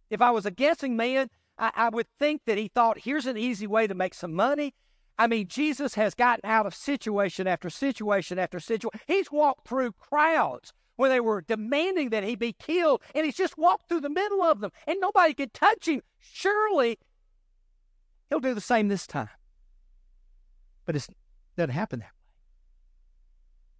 If 0.09 0.21
I 0.21 0.31
was 0.31 0.45
a 0.45 0.51
guessing 0.51 0.95
man, 0.95 1.29
I, 1.57 1.71
I 1.75 1.89
would 1.89 2.07
think 2.19 2.41
that 2.45 2.57
he 2.57 2.67
thought, 2.67 2.99
here's 2.99 3.25
an 3.25 3.37
easy 3.37 3.67
way 3.67 3.87
to 3.87 3.95
make 3.95 4.13
some 4.13 4.33
money. 4.33 4.73
I 5.17 5.27
mean, 5.27 5.47
Jesus 5.47 5.95
has 5.95 6.13
gotten 6.13 6.49
out 6.49 6.65
of 6.65 6.75
situation 6.75 7.47
after 7.47 7.69
situation 7.69 8.37
after 8.37 8.59
situation. 8.59 8.99
He's 9.07 9.31
walked 9.31 9.67
through 9.67 9.93
crowds 9.93 10.73
where 10.97 11.09
they 11.09 11.19
were 11.19 11.41
demanding 11.41 12.09
that 12.09 12.23
he 12.23 12.35
be 12.35 12.53
killed, 12.53 13.01
and 13.13 13.25
he's 13.25 13.35
just 13.35 13.57
walked 13.57 13.89
through 13.89 14.01
the 14.01 14.09
middle 14.09 14.41
of 14.41 14.61
them, 14.61 14.71
and 14.87 14.99
nobody 14.99 15.33
could 15.33 15.53
touch 15.53 15.87
him. 15.87 16.01
Surely 16.19 16.97
he'll 18.29 18.39
do 18.39 18.53
the 18.53 18.61
same 18.61 18.87
this 18.87 19.07
time. 19.07 19.29
But 20.85 20.95
it 20.95 21.07
doesn't 21.57 21.71
happen 21.71 21.99
that 21.99 22.05
way. 22.05 22.24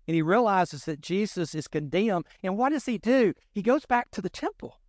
And 0.07 0.15
he 0.15 0.21
realizes 0.21 0.85
that 0.85 1.01
Jesus 1.01 1.55
is 1.55 1.67
condemned, 1.67 2.25
and 2.43 2.57
what 2.57 2.69
does 2.69 2.85
he 2.85 2.97
do? 2.97 3.33
He 3.51 3.62
goes 3.62 3.85
back 3.85 4.12
to 4.12 4.21
the 4.21 4.29
temple, 4.29 4.79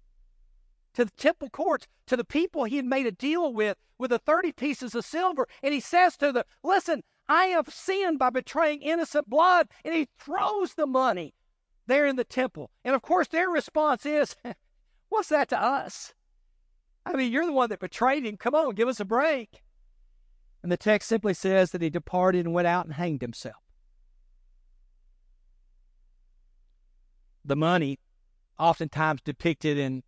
to 0.95 1.05
the 1.05 1.11
temple 1.13 1.49
courts, 1.49 1.87
to 2.07 2.17
the 2.17 2.25
people 2.25 2.65
he 2.65 2.77
had 2.77 2.85
made 2.85 3.07
a 3.07 3.13
deal 3.13 3.53
with, 3.53 3.79
with 3.99 4.11
the 4.11 4.19
30 4.19 4.53
pieces 4.53 4.95
of 4.95 5.05
silver, 5.05 5.49
and 5.63 5.73
he 5.73 5.81
says 5.81 6.17
to 6.19 6.33
them, 6.33 6.45
Listen, 6.63 7.03
I 7.29 7.47
have 7.47 7.69
sinned 7.69 8.19
by 8.19 8.31
betraying 8.31 8.83
innocent 8.83 9.29
blood. 9.29 9.69
And 9.85 9.95
he 9.95 10.09
throws 10.19 10.75
the 10.75 10.87
money 10.87 11.35
there 11.87 12.07
in 12.07 12.17
the 12.17 12.25
temple. 12.25 12.71
And 12.85 12.95
of 12.95 13.03
course, 13.03 13.29
their 13.29 13.49
response 13.49 14.07
is, 14.07 14.37
What's 15.09 15.29
that 15.29 15.49
to 15.51 15.61
us? 15.61 16.15
I 17.05 17.13
mean, 17.15 17.31
you're 17.31 17.47
the 17.47 17.53
one 17.53 17.71
that 17.71 17.79
betrayed 17.79 18.27
him. 18.27 18.37
Come 18.37 18.55
on, 18.55 18.75
give 18.75 18.89
us 18.89 18.99
a 18.99 19.05
break. 19.05 19.63
And 20.63 20.73
the 20.73 20.77
text 20.77 21.09
simply 21.09 21.35
says 21.35 21.71
that 21.71 21.83
he 21.83 21.91
departed 21.91 22.45
and 22.45 22.55
went 22.55 22.67
out 22.67 22.87
and 22.87 22.95
hanged 22.95 23.23
himself. 23.23 23.63
The 27.47 27.57
money, 27.57 27.99
oftentimes 28.59 29.23
depicted 29.23 29.79
in 29.79 30.03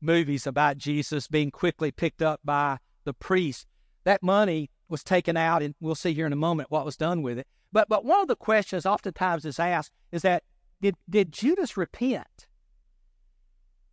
movies 0.00 0.46
about 0.46 0.78
Jesus 0.78 1.26
being 1.26 1.50
quickly 1.50 1.90
picked 1.90 2.22
up 2.22 2.40
by 2.44 2.78
the 3.04 3.14
priest, 3.14 3.66
that 4.04 4.22
money 4.22 4.70
was 4.88 5.02
taken 5.02 5.36
out, 5.36 5.62
and 5.62 5.74
we'll 5.80 5.94
see 5.94 6.14
here 6.14 6.26
in 6.26 6.32
a 6.32 6.36
moment 6.36 6.70
what 6.70 6.84
was 6.84 6.96
done 6.96 7.22
with 7.22 7.38
it. 7.38 7.46
But 7.72 7.88
but 7.88 8.04
one 8.04 8.20
of 8.20 8.28
the 8.28 8.36
questions 8.36 8.86
oftentimes 8.86 9.44
is 9.44 9.58
asked 9.58 9.92
is 10.12 10.22
that 10.22 10.44
did, 10.80 10.94
did 11.08 11.32
Judas 11.32 11.76
repent? 11.76 12.46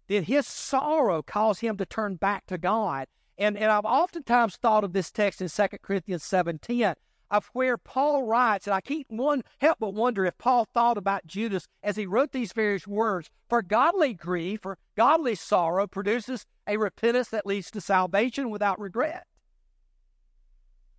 Did 0.08 0.26
his 0.26 0.46
sorrow 0.46 1.24
cause 1.24 1.60
him 1.60 1.78
to 1.78 1.86
turn 1.86 2.16
back 2.16 2.46
to 2.48 2.58
God? 2.58 3.08
And, 3.38 3.58
and 3.58 3.72
I've 3.72 3.86
oftentimes 3.86 4.56
thought 4.56 4.84
of 4.84 4.94
this 4.94 5.12
text 5.12 5.42
in 5.42 5.50
2 5.50 5.78
Corinthians 5.82 6.24
7.10 6.24 6.96
of 7.38 7.50
where 7.54 7.78
Paul 7.78 8.24
writes, 8.24 8.68
and 8.68 8.74
I 8.74 8.82
can't 8.82 9.06
one, 9.10 9.44
help 9.60 9.80
but 9.80 9.94
wonder 9.94 10.26
if 10.26 10.38
Paul 10.38 10.68
thought 10.74 10.98
about 10.98 11.28
Judas 11.28 11.68
as 11.84 11.96
he 11.96 12.06
wrote 12.06 12.32
these 12.32 12.54
various 12.54 12.88
words. 12.88 13.30
For 13.50 13.62
godly 13.62 14.14
grief 14.14 14.66
or 14.66 14.78
godly 14.96 15.36
sorrow 15.36 15.88
produces 15.88 16.46
a 16.68 16.78
repentance 16.78 17.30
that 17.30 17.46
leads 17.46 17.72
to 17.72 17.82
salvation 17.82 18.50
without 18.50 18.80
regret. 18.80 19.26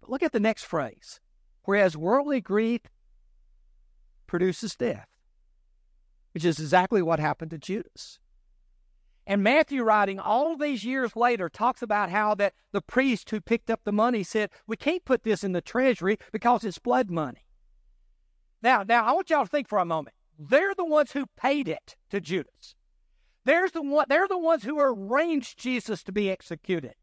But 0.01 0.11
look 0.11 0.23
at 0.23 0.33
the 0.33 0.41
next 0.41 0.65
phrase. 0.65 1.21
Whereas 1.65 1.97
worldly 1.97 2.41
grief 2.41 2.83
produces 4.27 4.77
death 4.77 5.09
which 6.37 6.45
is 6.45 6.61
exactly 6.61 7.01
what 7.01 7.19
happened 7.19 7.51
to 7.51 7.57
Judas. 7.57 8.19
And 9.27 9.43
Matthew, 9.43 9.83
writing 9.83 10.21
all 10.21 10.57
these 10.57 10.85
years 10.85 11.17
later, 11.17 11.49
talks 11.49 11.83
about 11.83 12.11
how 12.11 12.35
that 12.37 12.55
the 12.73 12.81
priest 12.81 13.31
who 13.31 13.41
picked 13.41 13.71
up 13.71 13.81
the 13.85 13.93
money 13.93 14.23
said, 14.23 14.51
"We 14.67 14.77
can't 14.77 15.05
put 15.05 15.25
this 15.25 15.43
in 15.43 15.53
the 15.53 15.61
treasury 15.61 16.19
because 16.31 16.65
it's 16.65 16.79
blood 16.79 17.11
money." 17.11 17.45
Now, 18.63 18.85
now 18.85 19.05
I 19.05 19.13
want 19.13 19.31
y'all 19.31 19.45
to 19.45 19.51
think 19.51 19.69
for 19.69 19.79
a 19.79 19.85
moment. 19.85 20.15
They're 20.39 20.75
the 20.75 20.85
ones 20.85 21.13
who 21.13 21.27
paid 21.37 21.67
it 21.67 21.97
to 22.11 22.21
Judas. 22.21 22.75
There's 23.45 23.73
the 23.73 23.83
one, 23.83 24.07
they're 24.09 24.29
the 24.29 24.39
ones 24.39 24.65
who 24.65 24.79
arranged 24.79 25.59
Jesus 25.59 26.03
to 26.05 26.13
be 26.13 26.31
executed. 26.31 26.95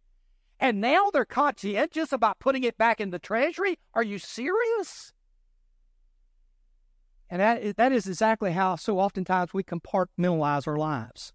And 0.60 0.80
now 0.80 1.10
they're 1.12 1.26
conscientious 1.26 2.12
about 2.12 2.40
putting 2.40 2.64
it 2.64 2.78
back 2.78 3.02
in 3.02 3.10
the 3.10 3.20
treasury? 3.20 3.80
Are 3.94 4.04
you 4.04 4.20
serious? 4.20 5.14
And 7.30 7.42
that, 7.42 7.78
that 7.78 7.92
is 7.92 8.08
exactly 8.08 8.52
how 8.52 8.76
so 8.76 9.00
oftentimes 9.00 9.54
we 9.54 9.64
compartmentalize 9.64 10.68
our 10.68 10.78
lives. 10.78 11.34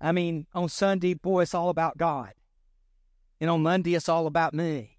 I 0.00 0.12
mean, 0.12 0.46
on 0.54 0.68
Sunday, 0.68 1.14
boy, 1.14 1.42
it's 1.42 1.54
all 1.54 1.68
about 1.68 1.96
God. 1.96 2.32
And 3.40 3.50
on 3.50 3.62
Monday, 3.62 3.94
it's 3.94 4.08
all 4.08 4.26
about 4.26 4.54
me. 4.54 4.98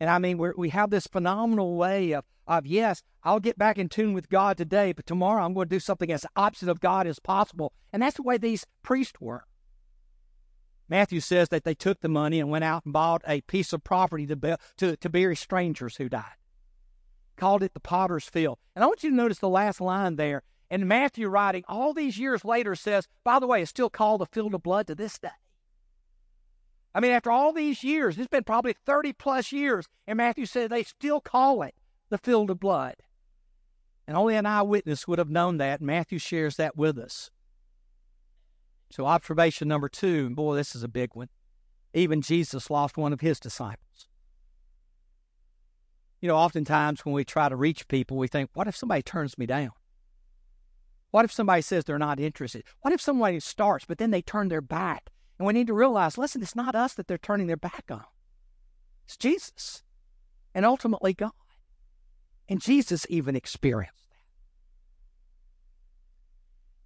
And 0.00 0.10
I 0.10 0.18
mean, 0.18 0.38
we 0.38 0.50
we 0.56 0.68
have 0.70 0.90
this 0.90 1.06
phenomenal 1.06 1.76
way 1.76 2.12
of, 2.12 2.24
of, 2.46 2.66
yes, 2.66 3.02
I'll 3.22 3.40
get 3.40 3.58
back 3.58 3.78
in 3.78 3.88
tune 3.88 4.12
with 4.12 4.28
God 4.28 4.56
today, 4.56 4.92
but 4.92 5.06
tomorrow 5.06 5.44
I'm 5.44 5.54
going 5.54 5.68
to 5.68 5.74
do 5.74 5.80
something 5.80 6.12
as 6.12 6.26
opposite 6.36 6.68
of 6.68 6.80
God 6.80 7.06
as 7.06 7.18
possible. 7.18 7.72
And 7.92 8.02
that's 8.02 8.16
the 8.16 8.22
way 8.22 8.36
these 8.36 8.66
priests 8.82 9.20
were. 9.20 9.44
Matthew 10.88 11.20
says 11.20 11.48
that 11.48 11.64
they 11.64 11.74
took 11.74 12.00
the 12.00 12.08
money 12.08 12.38
and 12.38 12.50
went 12.50 12.62
out 12.62 12.84
and 12.84 12.92
bought 12.92 13.22
a 13.26 13.40
piece 13.42 13.72
of 13.72 13.82
property 13.82 14.26
to, 14.26 14.58
to, 14.76 14.96
to 14.96 15.08
bury 15.08 15.34
strangers 15.34 15.96
who 15.96 16.08
died 16.08 16.36
called 17.36 17.62
it 17.62 17.74
the 17.74 17.80
potter's 17.80 18.24
field. 18.24 18.58
And 18.74 18.82
I 18.82 18.86
want 18.86 19.04
you 19.04 19.10
to 19.10 19.16
notice 19.16 19.38
the 19.38 19.48
last 19.48 19.80
line 19.80 20.16
there. 20.16 20.42
And 20.70 20.88
Matthew 20.88 21.28
writing 21.28 21.64
all 21.68 21.94
these 21.94 22.18
years 22.18 22.44
later 22.44 22.74
says, 22.74 23.06
by 23.24 23.38
the 23.38 23.46
way, 23.46 23.62
it's 23.62 23.70
still 23.70 23.90
called 23.90 24.20
the 24.20 24.26
field 24.26 24.54
of 24.54 24.62
blood 24.62 24.86
to 24.88 24.94
this 24.94 25.18
day. 25.18 25.28
I 26.94 27.00
mean, 27.00 27.12
after 27.12 27.30
all 27.30 27.52
these 27.52 27.84
years, 27.84 28.16
it's 28.18 28.26
been 28.26 28.42
probably 28.42 28.74
30 28.86 29.12
plus 29.12 29.52
years, 29.52 29.86
and 30.06 30.16
Matthew 30.16 30.46
said 30.46 30.70
they 30.70 30.82
still 30.82 31.20
call 31.20 31.62
it 31.62 31.74
the 32.08 32.18
field 32.18 32.50
of 32.50 32.58
blood. 32.58 32.96
And 34.08 34.16
only 34.16 34.34
an 34.34 34.46
eyewitness 34.46 35.06
would 35.06 35.18
have 35.18 35.28
known 35.28 35.58
that, 35.58 35.82
Matthew 35.82 36.18
shares 36.18 36.56
that 36.56 36.76
with 36.76 36.96
us. 36.98 37.30
So, 38.90 39.04
observation 39.04 39.68
number 39.68 39.88
two, 39.88 40.30
boy, 40.30 40.54
this 40.54 40.74
is 40.74 40.82
a 40.82 40.88
big 40.88 41.10
one. 41.14 41.28
Even 41.92 42.22
Jesus 42.22 42.70
lost 42.70 42.96
one 42.96 43.12
of 43.12 43.20
his 43.20 43.40
disciples. 43.40 44.08
You 46.20 46.28
know, 46.28 46.36
oftentimes 46.36 47.04
when 47.04 47.14
we 47.14 47.24
try 47.24 47.48
to 47.48 47.56
reach 47.56 47.88
people, 47.88 48.16
we 48.16 48.28
think, 48.28 48.50
what 48.54 48.68
if 48.68 48.76
somebody 48.76 49.02
turns 49.02 49.36
me 49.36 49.44
down? 49.44 49.72
What 51.10 51.24
if 51.24 51.32
somebody 51.32 51.62
says 51.62 51.84
they're 51.84 51.98
not 51.98 52.20
interested? 52.20 52.64
What 52.82 52.92
if 52.92 53.00
somebody 53.00 53.40
starts, 53.40 53.84
but 53.84 53.98
then 53.98 54.10
they 54.10 54.22
turn 54.22 54.48
their 54.48 54.60
back? 54.60 55.10
And 55.38 55.46
we 55.46 55.52
need 55.52 55.66
to 55.66 55.74
realize, 55.74 56.18
listen, 56.18 56.42
it's 56.42 56.56
not 56.56 56.74
us 56.74 56.94
that 56.94 57.08
they're 57.08 57.18
turning 57.18 57.46
their 57.46 57.56
back 57.56 57.84
on. 57.90 58.04
It's 59.04 59.16
Jesus 59.16 59.82
and 60.54 60.64
ultimately 60.64 61.14
God. 61.14 61.32
And 62.48 62.60
Jesus 62.60 63.06
even 63.08 63.36
experienced 63.36 64.08
that. 64.08 64.16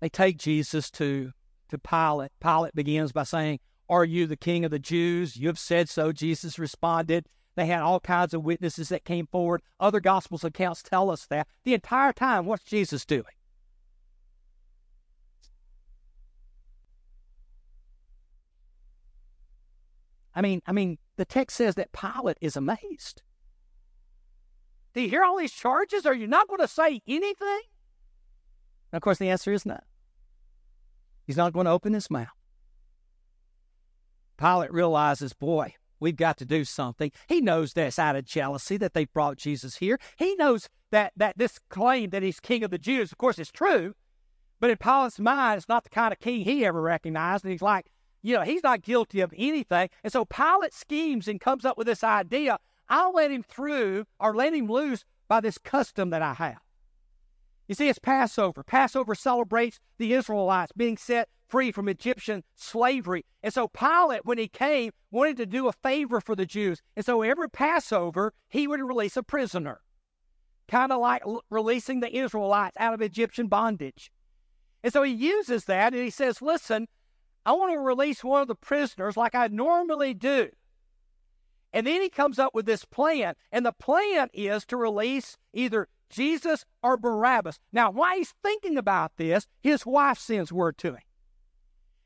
They 0.01 0.09
take 0.09 0.39
Jesus 0.39 0.91
to, 0.93 1.33
to 1.69 1.79
Pilate. 1.79 2.33
Pilate 2.41 2.75
begins 2.75 3.13
by 3.13 3.25
saying, 3.25 3.61
Are 3.89 4.05
you 4.05 4.27
the 4.27 4.37
king 4.37 4.65
of 4.65 4.71
the 4.71 4.79
Jews? 4.79 5.37
You 5.37 5.49
have 5.49 5.59
said 5.59 5.89
so. 5.89 6.13
Jesus 6.13 6.59
responded, 6.59 7.27
they 7.57 7.67
had 7.67 7.83
all 7.83 8.01
kinds 8.01 8.33
of 8.33 8.45
witnesses 8.45 8.89
that 8.91 9.05
came 9.05 9.27
forward. 9.27 9.63
Other 9.79 10.01
Gospels 10.01 10.45
accounts 10.45 10.83
tell 10.83 11.11
us 11.11 11.27
that. 11.27 11.49
The 11.65 11.75
entire 11.75 12.13
time, 12.13 12.47
what's 12.47 12.65
Jesus 12.65 13.05
doing? 13.05 13.25
I 20.35 20.43
mean, 20.43 20.63
I 20.67 20.73
mean, 20.73 20.99
the 21.17 21.25
text 21.25 21.57
says 21.57 21.75
that 21.75 21.93
Pilate 21.93 22.39
is 22.41 22.57
amazed. 22.57 23.23
Do 24.95 25.01
you 25.01 25.09
hear 25.09 25.25
all 25.25 25.39
these 25.39 25.53
charges? 25.53 26.07
Are 26.07 26.15
you 26.15 26.27
not 26.27 26.49
going 26.49 26.61
to 26.61 26.69
say 26.69 27.01
anything? 27.07 27.61
And 28.93 28.99
of 28.99 29.03
course, 29.03 29.19
the 29.19 29.31
answer 29.31 29.53
is 29.53 29.65
no. 29.65 29.79
He's 31.27 31.37
not 31.37 31.53
going 31.53 31.67
to 31.67 31.73
open 31.73 31.93
his 31.93 32.11
mouth. 32.11 32.29
Pilate 34.37 34.73
realizes, 34.73 35.33
boy, 35.33 35.75
we've 36.01 36.17
got 36.17 36.39
to 36.39 36.45
do 36.45 36.65
something. 36.65 37.13
He 37.29 37.41
knows 37.41 37.73
that's 37.73 37.99
out 37.99 38.17
of 38.17 38.25
jealousy 38.25 38.77
that 38.79 38.95
they 38.95 39.05
brought 39.05 39.37
Jesus 39.37 39.77
here. 39.77 39.99
He 40.17 40.35
knows 40.37 40.69
that, 40.91 41.13
that 41.17 41.39
this 41.39 41.59
claim 41.69 42.11
that 42.11 42.23
he's 42.23 42.41
king 42.41 42.65
of 42.65 42.71
the 42.71 42.79
Jews, 42.79 43.13
of 43.13 43.19
course, 43.19 43.39
is 43.39 43.51
true. 43.51 43.95
But 44.59 44.71
in 44.71 44.77
Pilate's 44.77 45.21
mind, 45.21 45.59
it's 45.59 45.69
not 45.69 45.85
the 45.85 45.91
kind 45.91 46.13
of 46.13 46.19
king 46.19 46.41
he 46.41 46.65
ever 46.65 46.81
recognized. 46.81 47.45
And 47.45 47.53
he's 47.53 47.63
like, 47.63 47.87
you 48.23 48.35
know, 48.35 48.43
he's 48.43 48.63
not 48.63 48.83
guilty 48.83 49.21
of 49.21 49.33
anything. 49.37 49.89
And 50.05 50.13
so 50.13 50.25
Pilate 50.25 50.75
schemes 50.75 51.29
and 51.29 51.41
comes 51.41 51.65
up 51.65 51.79
with 51.79 51.87
this 51.87 52.05
idea 52.05 52.59
I'll 52.91 53.15
let 53.15 53.31
him 53.31 53.45
through 53.45 54.05
or 54.19 54.35
let 54.35 54.53
him 54.53 54.67
loose 54.67 55.05
by 55.29 55.41
this 55.41 55.59
custom 55.59 56.11
that 56.11 56.23
I 56.23 56.35
have. 56.35 56.59
You 57.69 57.77
see, 57.77 57.89
it's 57.89 58.01
Passover. 58.01 58.65
Passover 58.65 59.15
celebrates 59.15 59.79
the 59.97 60.13
Israelites 60.13 60.73
being 60.77 60.97
set 60.97 61.29
free 61.47 61.71
from 61.71 61.89
Egyptian 61.89 62.43
slavery. 62.57 63.25
And 63.45 63.55
so 63.55 63.69
Pilate, 63.69 64.27
when 64.27 64.39
he 64.39 64.49
came, 64.49 64.91
wanted 65.13 65.37
to 65.37 65.47
do 65.47 65.69
a 65.69 65.73
favor 65.73 66.21
for 66.21 66.35
the 66.35 66.47
Jews. 66.47 66.83
And 66.97 67.07
so 67.07 67.23
every 67.23 67.49
Passover, 67.49 68.33
he 68.49 68.67
would 68.67 68.81
release 68.81 69.17
a 69.17 69.23
prisoner, 69.23 69.81
kind 70.67 70.91
of 70.91 71.01
like 71.01 71.23
releasing 71.49 72.01
the 72.01 72.17
Israelites 72.17 72.77
out 72.79 72.95
of 72.95 73.01
Egyptian 73.01 73.47
bondage. 73.47 74.11
And 74.83 74.93
so 74.93 75.05
he 75.05 75.13
uses 75.13 75.67
that 75.67 75.93
and 75.93 76.03
he 76.03 76.11
says, 76.11 76.43
Listen, 76.43 76.89
I 77.45 77.53
want 77.53 77.73
to 77.73 77.79
release 77.79 78.23
one 78.23 78.43
of 78.43 78.49
the 78.49 78.55
prisoners 78.55 79.17
like 79.17 79.35
I 79.35 79.49
normally 79.49 80.15
do. 80.15 80.51
And 81.73 81.87
then 81.87 82.03
he 82.03 82.09
comes 82.09 82.39
up 82.39 82.55
with 82.55 82.67
this 82.67 82.85
plan. 82.85 83.35
And 83.53 83.65
the 83.65 83.73
plan 83.73 84.29
is 84.33 84.65
to 84.67 84.77
release 84.77 85.37
either 85.53 85.89
Jesus 86.11 86.65
or 86.83 86.97
Barabbas. 86.97 87.61
Now, 87.73 87.91
while 87.91 88.17
he's 88.17 88.35
thinking 88.43 88.77
about 88.77 89.13
this, 89.17 89.47
his 89.61 89.87
wife 89.87 90.19
sends 90.19 90.53
word 90.53 90.77
to 90.79 90.95
him. 90.95 91.03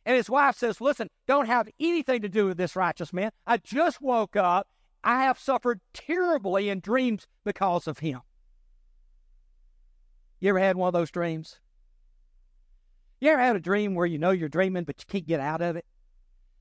And 0.06 0.16
his 0.16 0.28
wife 0.28 0.56
says, 0.56 0.80
Listen, 0.80 1.08
don't 1.26 1.46
have 1.46 1.68
anything 1.80 2.20
to 2.22 2.28
do 2.28 2.46
with 2.46 2.58
this 2.58 2.76
righteous 2.76 3.12
man. 3.12 3.30
I 3.46 3.56
just 3.56 4.02
woke 4.02 4.36
up. 4.36 4.68
I 5.02 5.24
have 5.24 5.38
suffered 5.38 5.80
terribly 5.92 6.68
in 6.68 6.80
dreams 6.80 7.26
because 7.44 7.86
of 7.86 7.98
him. 7.98 8.20
You 10.40 10.50
ever 10.50 10.58
had 10.58 10.76
one 10.76 10.88
of 10.88 10.94
those 10.94 11.10
dreams? 11.10 11.58
You 13.24 13.30
ever 13.30 13.40
had 13.40 13.56
a 13.56 13.60
dream 13.60 13.94
where 13.94 14.04
you 14.04 14.18
know 14.18 14.32
you're 14.32 14.50
dreaming, 14.50 14.84
but 14.84 14.96
you 14.98 15.06
can't 15.08 15.26
get 15.26 15.40
out 15.40 15.62
of 15.62 15.76
it? 15.76 15.86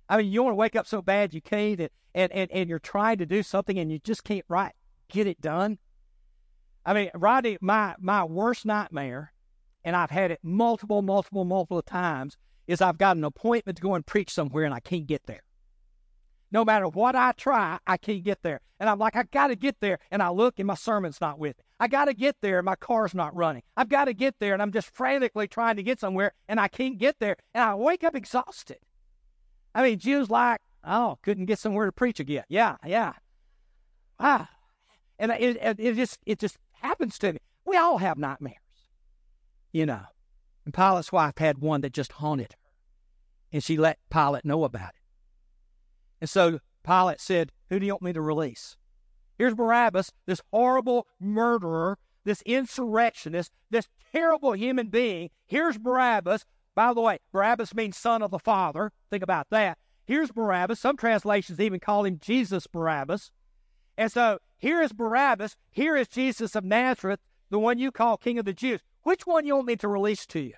I 0.07 0.15
mean, 0.15 0.31
you 0.31 0.41
want 0.43 0.53
to 0.53 0.55
wake 0.55 0.77
up 0.77 0.87
so 0.87 1.01
bad 1.01 1.33
you 1.33 1.41
can't, 1.41 1.77
and, 1.77 1.89
and, 2.15 2.31
and, 2.31 2.51
and 2.51 2.69
you're 2.69 2.79
trying 2.79 3.17
to 3.17 3.25
do 3.25 3.43
something 3.43 3.77
and 3.77 3.91
you 3.91 3.99
just 3.99 4.23
can't 4.23 4.45
right 4.47 4.71
get 5.09 5.27
it 5.27 5.41
done. 5.41 5.77
I 6.85 6.93
mean, 6.93 7.11
Rodney, 7.15 7.57
my 7.59 7.95
my 7.99 8.23
worst 8.23 8.65
nightmare, 8.65 9.33
and 9.83 9.93
I've 9.93 10.09
had 10.09 10.31
it 10.31 10.39
multiple, 10.41 11.01
multiple, 11.01 11.43
multiple 11.43 11.81
times, 11.81 12.37
is 12.65 12.79
I've 12.79 12.97
got 12.97 13.17
an 13.17 13.25
appointment 13.25 13.75
to 13.79 13.83
go 13.83 13.95
and 13.95 14.05
preach 14.05 14.31
somewhere 14.31 14.63
and 14.63 14.73
I 14.73 14.79
can't 14.79 15.05
get 15.05 15.25
there. 15.25 15.43
No 16.49 16.63
matter 16.63 16.87
what 16.87 17.13
I 17.13 17.33
try, 17.33 17.77
I 17.85 17.97
can't 17.97 18.23
get 18.23 18.41
there. 18.41 18.61
And 18.79 18.89
I'm 18.89 18.99
like, 18.99 19.17
I 19.17 19.23
got 19.23 19.47
to 19.47 19.57
get 19.57 19.81
there. 19.81 19.99
And 20.11 20.23
I 20.23 20.29
look 20.29 20.59
and 20.59 20.67
my 20.67 20.75
sermon's 20.75 21.19
not 21.19 21.39
with 21.39 21.57
me. 21.57 21.63
I 21.83 21.87
got 21.87 22.05
to 22.05 22.13
get 22.13 22.37
there 22.39 22.61
my 22.61 22.77
car's 22.77 23.13
not 23.13 23.35
running. 23.35 23.61
I've 23.75 23.89
got 23.89 24.05
to 24.05 24.13
get 24.13 24.35
there 24.39 24.53
and 24.53 24.61
I'm 24.61 24.71
just 24.71 24.89
frantically 24.95 25.49
trying 25.49 25.75
to 25.75 25.83
get 25.83 25.99
somewhere 25.99 26.31
and 26.47 26.57
I 26.57 26.69
can't 26.69 26.97
get 26.97 27.19
there. 27.19 27.35
And 27.53 27.61
I 27.61 27.75
wake 27.75 28.05
up 28.05 28.15
exhausted. 28.15 28.77
I 29.75 29.83
mean, 29.83 29.99
June's 29.99 30.29
like, 30.29 30.61
oh, 30.85 31.17
couldn't 31.23 31.47
get 31.47 31.59
somewhere 31.59 31.85
to 31.85 31.91
preach 31.91 32.21
again. 32.21 32.45
Yeah, 32.47 32.77
yeah. 32.85 33.11
Ah. 34.17 34.49
And 35.19 35.33
it, 35.33 35.57
it, 35.57 35.75
it 35.77 35.95
just 35.97 36.19
it 36.25 36.39
just 36.39 36.57
happens 36.71 37.19
to 37.19 37.33
me. 37.33 37.39
We 37.65 37.75
all 37.75 37.97
have 37.97 38.17
nightmares, 38.17 38.55
you 39.73 39.85
know. 39.85 40.03
And 40.63 40.73
Pilate's 40.73 41.11
wife 41.11 41.37
had 41.37 41.57
one 41.57 41.81
that 41.81 41.91
just 41.91 42.13
haunted 42.13 42.53
her. 42.53 42.71
And 43.51 43.61
she 43.61 43.75
let 43.75 43.99
Pilate 44.09 44.45
know 44.45 44.63
about 44.63 44.91
it. 44.91 45.01
And 46.21 46.29
so 46.29 46.59
Pilate 46.85 47.19
said, 47.19 47.51
Who 47.69 47.77
do 47.77 47.85
you 47.85 47.91
want 47.91 48.03
me 48.03 48.13
to 48.13 48.21
release? 48.21 48.77
Here's 49.37 49.55
Barabbas, 49.55 50.11
this 50.25 50.41
horrible 50.51 51.07
murderer, 51.19 51.97
this 52.23 52.41
insurrectionist, 52.43 53.51
this 53.69 53.87
terrible 54.11 54.53
human 54.53 54.87
being. 54.87 55.29
Here's 55.45 55.77
Barabbas. 55.77 56.45
By 56.75 56.93
the 56.93 57.01
way, 57.01 57.19
Barabbas 57.31 57.73
means 57.73 57.97
son 57.97 58.21
of 58.21 58.31
the 58.31 58.39
Father. 58.39 58.91
Think 59.09 59.23
about 59.23 59.47
that. 59.49 59.77
Here's 60.05 60.31
Barabbas. 60.31 60.79
Some 60.79 60.97
translations 60.97 61.59
even 61.59 61.79
call 61.79 62.05
him 62.05 62.19
Jesus 62.21 62.67
Barabbas. 62.67 63.31
And 63.97 64.11
so 64.11 64.39
here 64.57 64.81
is 64.81 64.91
Barabbas. 64.91 65.55
Here 65.71 65.95
is 65.95 66.07
Jesus 66.07 66.55
of 66.55 66.63
Nazareth, 66.63 67.19
the 67.49 67.59
one 67.59 67.79
you 67.79 67.91
call 67.91 68.17
King 68.17 68.39
of 68.39 68.45
the 68.45 68.53
Jews. 68.53 68.81
Which 69.03 69.27
one 69.27 69.45
you 69.45 69.55
want 69.55 69.67
me 69.67 69.75
to 69.77 69.87
release 69.87 70.25
to 70.27 70.39
you? 70.39 70.53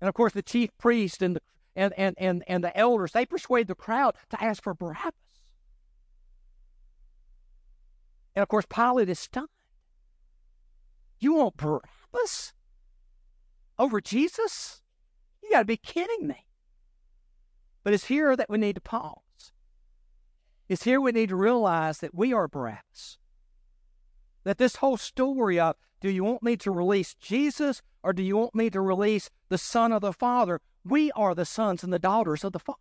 And 0.00 0.08
of 0.08 0.14
course, 0.14 0.32
the 0.32 0.42
chief 0.42 0.70
priest 0.78 1.22
and 1.22 1.36
the 1.36 1.40
and, 1.76 1.92
and, 1.98 2.14
and, 2.18 2.42
and 2.46 2.64
the 2.64 2.74
elders, 2.76 3.12
they 3.12 3.26
persuade 3.26 3.66
the 3.66 3.74
crowd 3.74 4.16
to 4.30 4.42
ask 4.42 4.62
for 4.62 4.72
Barabbas. 4.72 5.12
And 8.36 8.42
of 8.42 8.48
course, 8.48 8.66
Pilate 8.68 9.08
is 9.08 9.18
stunned. 9.18 9.48
You 11.18 11.34
want 11.34 11.56
Barabbas 11.56 12.52
over 13.78 14.00
Jesus? 14.02 14.82
You 15.42 15.50
got 15.50 15.60
to 15.60 15.64
be 15.64 15.78
kidding 15.78 16.26
me. 16.28 16.46
But 17.82 17.94
it's 17.94 18.04
here 18.04 18.36
that 18.36 18.50
we 18.50 18.58
need 18.58 18.74
to 18.74 18.82
pause. 18.82 19.52
It's 20.68 20.82
here 20.82 21.00
we 21.00 21.12
need 21.12 21.30
to 21.30 21.36
realize 21.36 21.98
that 21.98 22.14
we 22.14 22.34
are 22.34 22.46
Barabbas. 22.46 23.18
That 24.44 24.58
this 24.58 24.76
whole 24.76 24.98
story 24.98 25.58
of 25.58 25.76
do 26.02 26.10
you 26.10 26.22
want 26.22 26.42
me 26.42 26.56
to 26.58 26.70
release 26.70 27.14
Jesus 27.14 27.80
or 28.02 28.12
do 28.12 28.22
you 28.22 28.36
want 28.36 28.54
me 28.54 28.68
to 28.68 28.80
release 28.82 29.30
the 29.48 29.56
Son 29.56 29.92
of 29.92 30.02
the 30.02 30.12
Father? 30.12 30.60
We 30.84 31.10
are 31.12 31.34
the 31.34 31.46
sons 31.46 31.82
and 31.82 31.92
the 31.92 31.98
daughters 31.98 32.44
of 32.44 32.52
the 32.52 32.58
Father. 32.58 32.78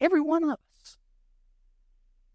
Every 0.00 0.20
one 0.20 0.44
of 0.44 0.50
us. 0.50 0.58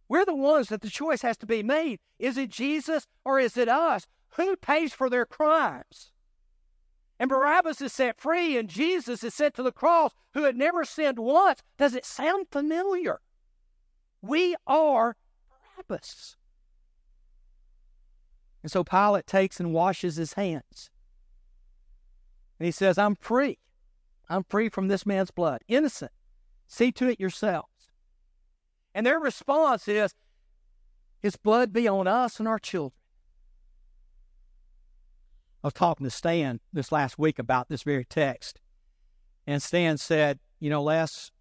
We're 0.07 0.25
the 0.25 0.35
ones 0.35 0.69
that 0.69 0.81
the 0.81 0.89
choice 0.89 1.21
has 1.21 1.37
to 1.37 1.45
be 1.45 1.63
made. 1.63 1.99
Is 2.19 2.37
it 2.37 2.49
Jesus 2.49 3.07
or 3.23 3.39
is 3.39 3.57
it 3.57 3.69
us? 3.69 4.05
Who 4.35 4.55
pays 4.55 4.93
for 4.93 5.09
their 5.09 5.25
crimes? 5.25 6.11
And 7.19 7.29
Barabbas 7.29 7.79
is 7.81 7.93
set 7.93 8.19
free, 8.19 8.57
and 8.57 8.67
Jesus 8.67 9.23
is 9.23 9.33
sent 9.33 9.53
to 9.55 9.63
the 9.63 9.71
cross, 9.71 10.11
who 10.33 10.43
had 10.43 10.57
never 10.57 10.83
sinned 10.83 11.19
once. 11.19 11.61
Does 11.77 11.95
it 11.95 12.05
sound 12.05 12.47
familiar? 12.51 13.21
We 14.21 14.55
are 14.65 15.15
Barabbas. 15.77 16.35
And 18.63 18.71
so 18.71 18.83
Pilate 18.83 19.27
takes 19.27 19.59
and 19.59 19.73
washes 19.73 20.15
his 20.15 20.33
hands. 20.33 20.89
And 22.59 22.65
he 22.65 22.71
says, 22.71 22.97
I'm 22.97 23.15
free. 23.15 23.59
I'm 24.29 24.43
free 24.43 24.69
from 24.69 24.87
this 24.87 25.05
man's 25.05 25.31
blood. 25.31 25.61
Innocent. 25.67 26.11
See 26.67 26.91
to 26.93 27.09
it 27.09 27.19
yourselves. 27.19 27.67
And 28.93 29.05
their 29.05 29.19
response 29.19 29.87
is, 29.87 30.13
His 31.19 31.35
blood 31.35 31.73
be 31.73 31.87
on 31.87 32.07
us 32.07 32.39
and 32.39 32.47
our 32.47 32.59
children. 32.59 32.93
I 35.63 35.67
was 35.67 35.73
talking 35.73 36.05
to 36.05 36.11
Stan 36.11 36.59
this 36.73 36.91
last 36.91 37.17
week 37.17 37.39
about 37.39 37.69
this 37.69 37.83
very 37.83 38.05
text. 38.05 38.59
And 39.47 39.61
Stan 39.61 39.97
said, 39.97 40.39
You 40.59 40.69
know, 40.69 40.83
Les, 40.83 41.31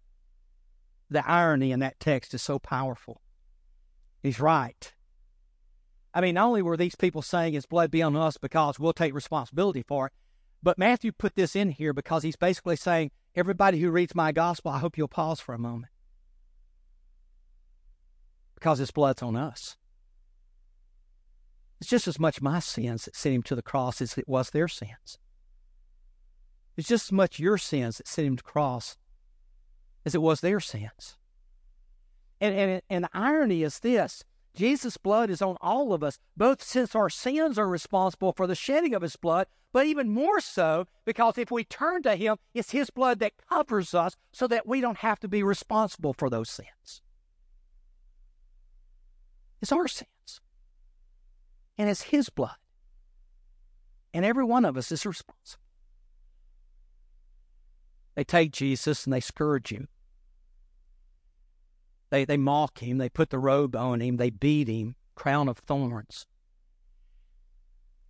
the 1.09 1.27
irony 1.29 1.71
in 1.71 1.79
that 1.79 1.99
text 1.99 2.33
is 2.33 2.41
so 2.41 2.57
powerful. 2.57 3.21
He's 4.21 4.39
right. 4.39 4.93
I 6.13 6.21
mean, 6.21 6.35
not 6.35 6.47
only 6.47 6.61
were 6.61 6.77
these 6.77 6.95
people 6.95 7.21
saying 7.21 7.53
his 7.53 7.65
blood 7.65 7.91
be 7.91 8.01
on 8.01 8.15
us 8.15 8.37
because 8.37 8.79
we'll 8.79 8.93
take 8.93 9.13
responsibility 9.13 9.83
for 9.85 10.07
it, 10.07 10.13
but 10.61 10.77
Matthew 10.77 11.11
put 11.11 11.35
this 11.35 11.55
in 11.55 11.69
here 11.69 11.91
because 11.91 12.23
he's 12.23 12.35
basically 12.35 12.75
saying, 12.75 13.11
everybody 13.35 13.79
who 13.79 13.91
reads 13.91 14.15
my 14.15 14.31
gospel, 14.31 14.71
I 14.71 14.79
hope 14.79 14.97
you'll 14.97 15.07
pause 15.07 15.39
for 15.39 15.53
a 15.53 15.59
moment. 15.59 15.91
Because 18.63 18.79
his 18.79 18.91
blood's 18.91 19.21
on 19.21 19.35
us. 19.35 19.75
It's 21.81 21.89
just 21.89 22.07
as 22.07 22.17
much 22.17 22.41
my 22.41 22.59
sins 22.59 23.03
that 23.03 23.13
sent 23.13 23.35
him 23.35 23.43
to 23.43 23.55
the 23.55 23.61
cross 23.61 24.01
as 24.01 24.17
it 24.17 24.25
was 24.25 24.51
their 24.51 24.69
sins. 24.69 25.17
It's 26.77 26.87
just 26.87 27.07
as 27.07 27.11
much 27.11 27.39
your 27.39 27.57
sins 27.57 27.97
that 27.97 28.07
sent 28.07 28.25
him 28.25 28.37
to 28.37 28.41
the 28.41 28.49
cross 28.49 28.95
as 30.05 30.15
it 30.15 30.21
was 30.21 30.39
their 30.39 30.61
sins. 30.61 31.17
And, 32.39 32.55
and, 32.55 32.81
and 32.89 33.03
the 33.03 33.09
irony 33.13 33.63
is 33.63 33.79
this 33.79 34.23
Jesus' 34.55 34.95
blood 34.95 35.29
is 35.29 35.41
on 35.41 35.57
all 35.59 35.91
of 35.91 36.01
us, 36.01 36.17
both 36.37 36.63
since 36.63 36.95
our 36.95 37.09
sins 37.09 37.59
are 37.59 37.67
responsible 37.67 38.31
for 38.31 38.47
the 38.47 38.55
shedding 38.55 38.93
of 38.95 39.01
his 39.01 39.17
blood, 39.17 39.47
but 39.73 39.87
even 39.87 40.07
more 40.07 40.39
so 40.39 40.87
because 41.03 41.37
if 41.37 41.51
we 41.51 41.65
turn 41.65 42.01
to 42.03 42.15
him, 42.15 42.37
it's 42.53 42.71
his 42.71 42.89
blood 42.89 43.19
that 43.19 43.33
covers 43.49 43.93
us 43.93 44.15
so 44.31 44.47
that 44.47 44.65
we 44.65 44.79
don't 44.79 44.99
have 44.99 45.19
to 45.19 45.27
be 45.27 45.43
responsible 45.43 46.13
for 46.13 46.29
those 46.29 46.49
sins. 46.49 47.01
It's 49.63 49.71
our 49.71 49.87
sins. 49.87 50.41
And 51.77 51.89
it's 51.89 52.01
his 52.01 52.29
blood. 52.29 52.57
And 54.13 54.25
every 54.25 54.43
one 54.43 54.65
of 54.65 54.75
us 54.75 54.91
is 54.91 55.05
responsible. 55.05 55.63
They 58.15 58.25
take 58.25 58.51
Jesus 58.51 59.05
and 59.05 59.13
they 59.13 59.21
scourge 59.21 59.71
him. 59.71 59.87
They, 62.09 62.25
they 62.25 62.35
mock 62.35 62.79
him. 62.79 62.97
They 62.97 63.07
put 63.07 63.29
the 63.29 63.39
robe 63.39 63.73
on 63.73 64.01
him. 64.01 64.17
They 64.17 64.31
beat 64.31 64.67
him, 64.67 64.95
crown 65.15 65.47
of 65.47 65.59
thorns. 65.59 66.27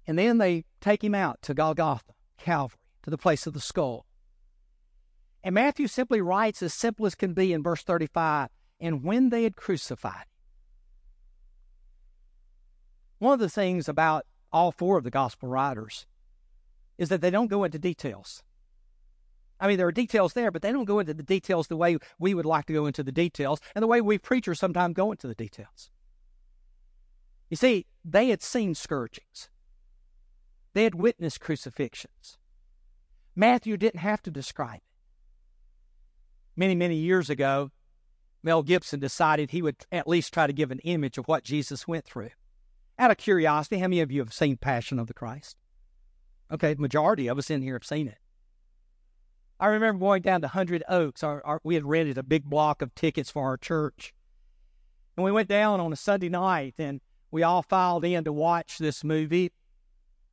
And 0.08 0.18
then 0.18 0.40
they 0.40 0.66
take 0.82 1.04
him 1.04 1.14
out 1.14 1.40
to 1.44 1.54
Golgotha, 1.54 2.14
Calvary, 2.40 2.80
to 3.04 3.12
the 3.12 3.18
place 3.18 3.46
of 3.46 3.54
the 3.54 3.62
skull. 3.62 4.08
And 5.44 5.54
Matthew 5.54 5.86
simply 5.86 6.20
writes 6.20 6.64
as 6.64 6.74
simple 6.74 7.06
as 7.06 7.14
can 7.14 7.36
be 7.36 7.54
in 7.54 7.62
verse 7.62 7.84
35 7.84 8.50
and 8.80 9.04
when 9.04 9.30
they 9.30 9.44
had 9.44 9.56
crucified. 9.56 10.26
One 13.24 13.36
of 13.36 13.40
the 13.40 13.48
things 13.48 13.88
about 13.88 14.26
all 14.52 14.74
four 14.74 14.98
of 14.98 15.06
the 15.06 15.10
gospel 15.10 15.48
writers 15.48 16.06
is 16.98 17.08
that 17.08 17.22
they 17.22 17.30
don't 17.30 17.48
go 17.48 17.64
into 17.64 17.80
details. 17.80 18.44
I 19.62 19.68
mean, 19.70 19.78
there 19.78 19.88
are 19.88 19.94
details 19.94 20.34
there, 20.34 20.52
but 20.52 20.62
they 20.62 20.74
don't 20.74 20.84
go 20.84 21.00
into 21.00 21.14
the 21.14 21.24
details 21.24 21.68
the 21.68 21.78
way 21.78 21.98
we 22.20 22.34
would 22.34 22.46
like 22.46 22.66
to 22.66 22.74
go 22.74 22.86
into 22.86 23.02
the 23.02 23.14
details 23.14 23.62
and 23.74 23.82
the 23.82 23.88
way 23.88 24.02
we 24.02 24.18
preachers 24.18 24.60
sometimes 24.60 24.96
go 24.96 25.10
into 25.10 25.26
the 25.26 25.36
details. 25.36 25.90
You 27.50 27.56
see, 27.56 27.86
they 28.04 28.28
had 28.28 28.42
seen 28.44 28.76
scourgings, 28.76 29.48
they 30.74 30.84
had 30.84 30.94
witnessed 30.94 31.40
crucifixions. 31.40 32.38
Matthew 33.38 33.78
didn't 33.78 34.02
have 34.02 34.22
to 34.24 34.32
describe 34.32 34.82
it. 34.82 36.58
Many, 36.58 36.76
many 36.76 36.98
years 36.98 37.30
ago, 37.30 37.72
Mel 38.44 38.64
Gibson 38.64 39.00
decided 39.00 39.52
he 39.52 39.62
would 39.62 39.78
at 39.94 40.10
least 40.10 40.34
try 40.34 40.46
to 40.46 40.52
give 40.52 40.72
an 40.72 40.80
image 40.80 41.18
of 41.18 41.30
what 41.30 41.46
Jesus 41.46 41.88
went 41.88 42.04
through. 42.04 42.32
Out 43.00 43.12
of 43.12 43.18
curiosity, 43.18 43.78
how 43.78 43.88
many 43.88 44.02
of 44.02 44.12
you 44.12 44.22
have 44.22 44.34
seen 44.34 44.58
Passion 44.58 45.00
of 45.00 45.08
the 45.08 45.14
Christ? 45.14 45.58
Okay, 46.52 46.76
majority 46.78 47.28
of 47.28 47.38
us 47.38 47.50
in 47.50 47.62
here 47.62 47.74
have 47.74 47.86
seen 47.86 48.08
it. 48.08 48.20
I 49.60 49.68
remember 49.68 50.00
going 50.00 50.22
down 50.22 50.42
to 50.42 50.48
Hundred 50.48 50.84
Oaks. 50.88 51.24
Our, 51.24 51.44
our, 51.46 51.60
we 51.64 51.76
had 51.76 51.86
rented 51.86 52.18
a 52.18 52.24
big 52.24 52.44
block 52.44 52.82
of 52.82 52.94
tickets 52.96 53.32
for 53.32 53.44
our 53.44 53.58
church. 53.58 54.14
And 55.16 55.24
we 55.24 55.32
went 55.32 55.50
down 55.50 55.80
on 55.80 55.94
a 55.94 55.96
Sunday 55.96 56.30
night 56.30 56.76
and 56.78 57.02
we 57.32 57.44
all 57.44 57.64
filed 57.64 58.06
in 58.06 58.24
to 58.26 58.34
watch 58.34 58.78
this 58.78 59.04
movie, 59.04 59.52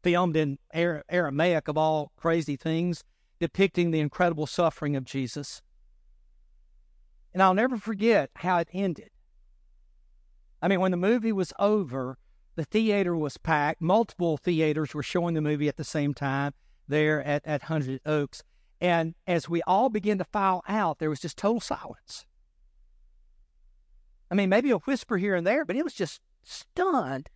filmed 0.02 0.36
in 0.36 0.58
Aramaic 0.74 1.68
of 1.68 1.78
all 1.78 2.12
crazy 2.16 2.56
things, 2.56 3.04
depicting 3.38 3.90
the 3.90 4.00
incredible 4.00 4.46
suffering 4.46 4.96
of 4.96 5.04
Jesus. 5.04 5.62
And 7.32 7.42
I'll 7.42 7.54
never 7.54 7.78
forget 7.78 8.30
how 8.36 8.58
it 8.58 8.68
ended. 8.72 9.10
I 10.60 10.68
mean, 10.68 10.80
when 10.80 10.90
the 10.90 10.96
movie 10.96 11.32
was 11.32 11.52
over, 11.58 12.18
the 12.60 12.66
theater 12.66 13.16
was 13.16 13.38
packed. 13.38 13.80
Multiple 13.80 14.36
theaters 14.36 14.92
were 14.92 15.02
showing 15.02 15.32
the 15.32 15.40
movie 15.40 15.66
at 15.66 15.78
the 15.78 15.84
same 15.84 16.12
time 16.12 16.52
there 16.86 17.22
at, 17.22 17.40
at 17.46 17.62
Hundred 17.62 18.02
Oaks. 18.04 18.42
And 18.82 19.14
as 19.26 19.48
we 19.48 19.62
all 19.62 19.88
began 19.88 20.18
to 20.18 20.24
file 20.24 20.62
out, 20.68 20.98
there 20.98 21.08
was 21.08 21.20
just 21.20 21.38
total 21.38 21.60
silence. 21.60 22.26
I 24.30 24.34
mean, 24.34 24.50
maybe 24.50 24.70
a 24.72 24.76
whisper 24.76 25.16
here 25.16 25.34
and 25.34 25.46
there, 25.46 25.64
but 25.64 25.74
it 25.74 25.84
was 25.84 25.94
just 25.94 26.20
stunned, 26.42 27.30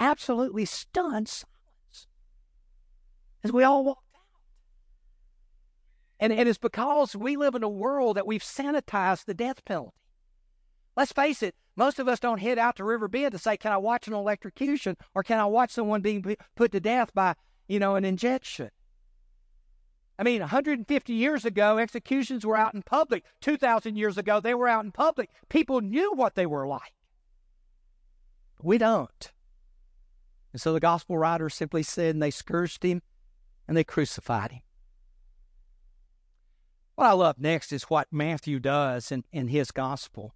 absolutely 0.00 0.64
stunned 0.64 1.28
silence 1.28 2.08
as 3.44 3.52
we 3.52 3.62
all 3.62 3.84
walked 3.84 4.00
out. 4.16 4.40
And 6.18 6.32
and 6.32 6.40
it 6.40 6.48
is 6.48 6.58
because 6.58 7.14
we 7.14 7.36
live 7.36 7.54
in 7.54 7.62
a 7.62 7.68
world 7.68 8.16
that 8.16 8.26
we've 8.26 8.42
sanitized 8.42 9.26
the 9.26 9.34
death 9.34 9.64
penalty. 9.64 9.94
Let's 10.96 11.12
face 11.12 11.40
it, 11.40 11.54
most 11.76 11.98
of 11.98 12.08
us 12.08 12.20
don't 12.20 12.40
head 12.40 12.58
out 12.58 12.76
to 12.76 12.84
Riverbend 12.84 13.32
to 13.32 13.38
say, 13.38 13.56
Can 13.56 13.72
I 13.72 13.76
watch 13.76 14.06
an 14.06 14.14
electrocution 14.14 14.96
or 15.14 15.22
can 15.22 15.38
I 15.38 15.46
watch 15.46 15.70
someone 15.70 16.02
being 16.02 16.36
put 16.54 16.72
to 16.72 16.80
death 16.80 17.12
by, 17.14 17.34
you 17.68 17.78
know, 17.78 17.96
an 17.96 18.04
injection? 18.04 18.70
I 20.18 20.22
mean, 20.22 20.40
150 20.40 21.12
years 21.12 21.44
ago, 21.44 21.78
executions 21.78 22.46
were 22.46 22.56
out 22.56 22.74
in 22.74 22.82
public. 22.82 23.24
2,000 23.40 23.96
years 23.96 24.16
ago, 24.16 24.40
they 24.40 24.54
were 24.54 24.68
out 24.68 24.84
in 24.84 24.92
public. 24.92 25.28
People 25.48 25.80
knew 25.80 26.12
what 26.14 26.36
they 26.36 26.46
were 26.46 26.66
like. 26.68 26.94
We 28.62 28.78
don't. 28.78 29.32
And 30.52 30.60
so 30.60 30.72
the 30.72 30.80
gospel 30.80 31.18
writer 31.18 31.50
simply 31.50 31.82
said, 31.82 32.14
and 32.14 32.22
they 32.22 32.30
scourged 32.30 32.84
him 32.84 33.02
and 33.66 33.76
they 33.76 33.82
crucified 33.82 34.52
him. 34.52 34.60
What 36.94 37.06
I 37.08 37.12
love 37.12 37.40
next 37.40 37.72
is 37.72 37.84
what 37.84 38.06
Matthew 38.12 38.60
does 38.60 39.10
in, 39.10 39.24
in 39.32 39.48
his 39.48 39.72
gospel. 39.72 40.32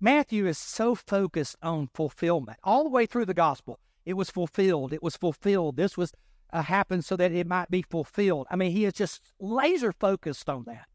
Matthew 0.00 0.46
is 0.46 0.56
so 0.56 0.94
focused 0.94 1.56
on 1.62 1.90
fulfillment 1.92 2.58
all 2.64 2.84
the 2.84 2.90
way 2.90 3.04
through 3.04 3.26
the 3.26 3.34
gospel. 3.34 3.78
It 4.06 4.14
was 4.14 4.30
fulfilled. 4.30 4.94
It 4.94 5.02
was 5.02 5.16
fulfilled. 5.16 5.76
This 5.76 5.96
was 5.96 6.12
uh, 6.52 6.62
happened 6.62 7.04
so 7.04 7.16
that 7.16 7.32
it 7.32 7.46
might 7.46 7.70
be 7.70 7.82
fulfilled. 7.82 8.46
I 8.50 8.56
mean, 8.56 8.72
he 8.72 8.86
is 8.86 8.94
just 8.94 9.20
laser 9.38 9.92
focused 9.92 10.48
on 10.48 10.64
that. 10.64 10.86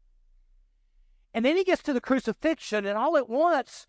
And 1.32 1.44
then 1.44 1.56
he 1.56 1.64
gets 1.64 1.82
to 1.84 1.92
the 1.92 2.00
crucifixion, 2.00 2.84
and 2.84 2.98
all 2.98 3.16
at 3.16 3.28
once, 3.28 3.86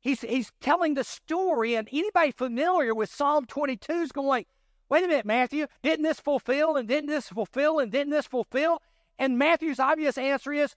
he's 0.00 0.20
he's 0.20 0.52
telling 0.60 0.94
the 0.94 1.04
story. 1.04 1.74
And 1.74 1.88
anybody 1.90 2.30
familiar 2.30 2.94
with 2.94 3.10
Psalm 3.10 3.46
22 3.46 3.92
is 3.92 4.12
going, 4.12 4.44
"Wait 4.88 5.04
a 5.04 5.08
minute, 5.08 5.26
Matthew, 5.26 5.66
didn't 5.82 6.04
this 6.04 6.20
fulfill? 6.20 6.76
And 6.76 6.86
didn't 6.86 7.10
this 7.10 7.28
fulfill? 7.28 7.78
And 7.78 7.90
didn't 7.90 8.12
this 8.12 8.26
fulfill?" 8.26 8.82
And 9.18 9.38
Matthew's 9.38 9.80
obvious 9.80 10.16
answer 10.16 10.52
is, 10.52 10.76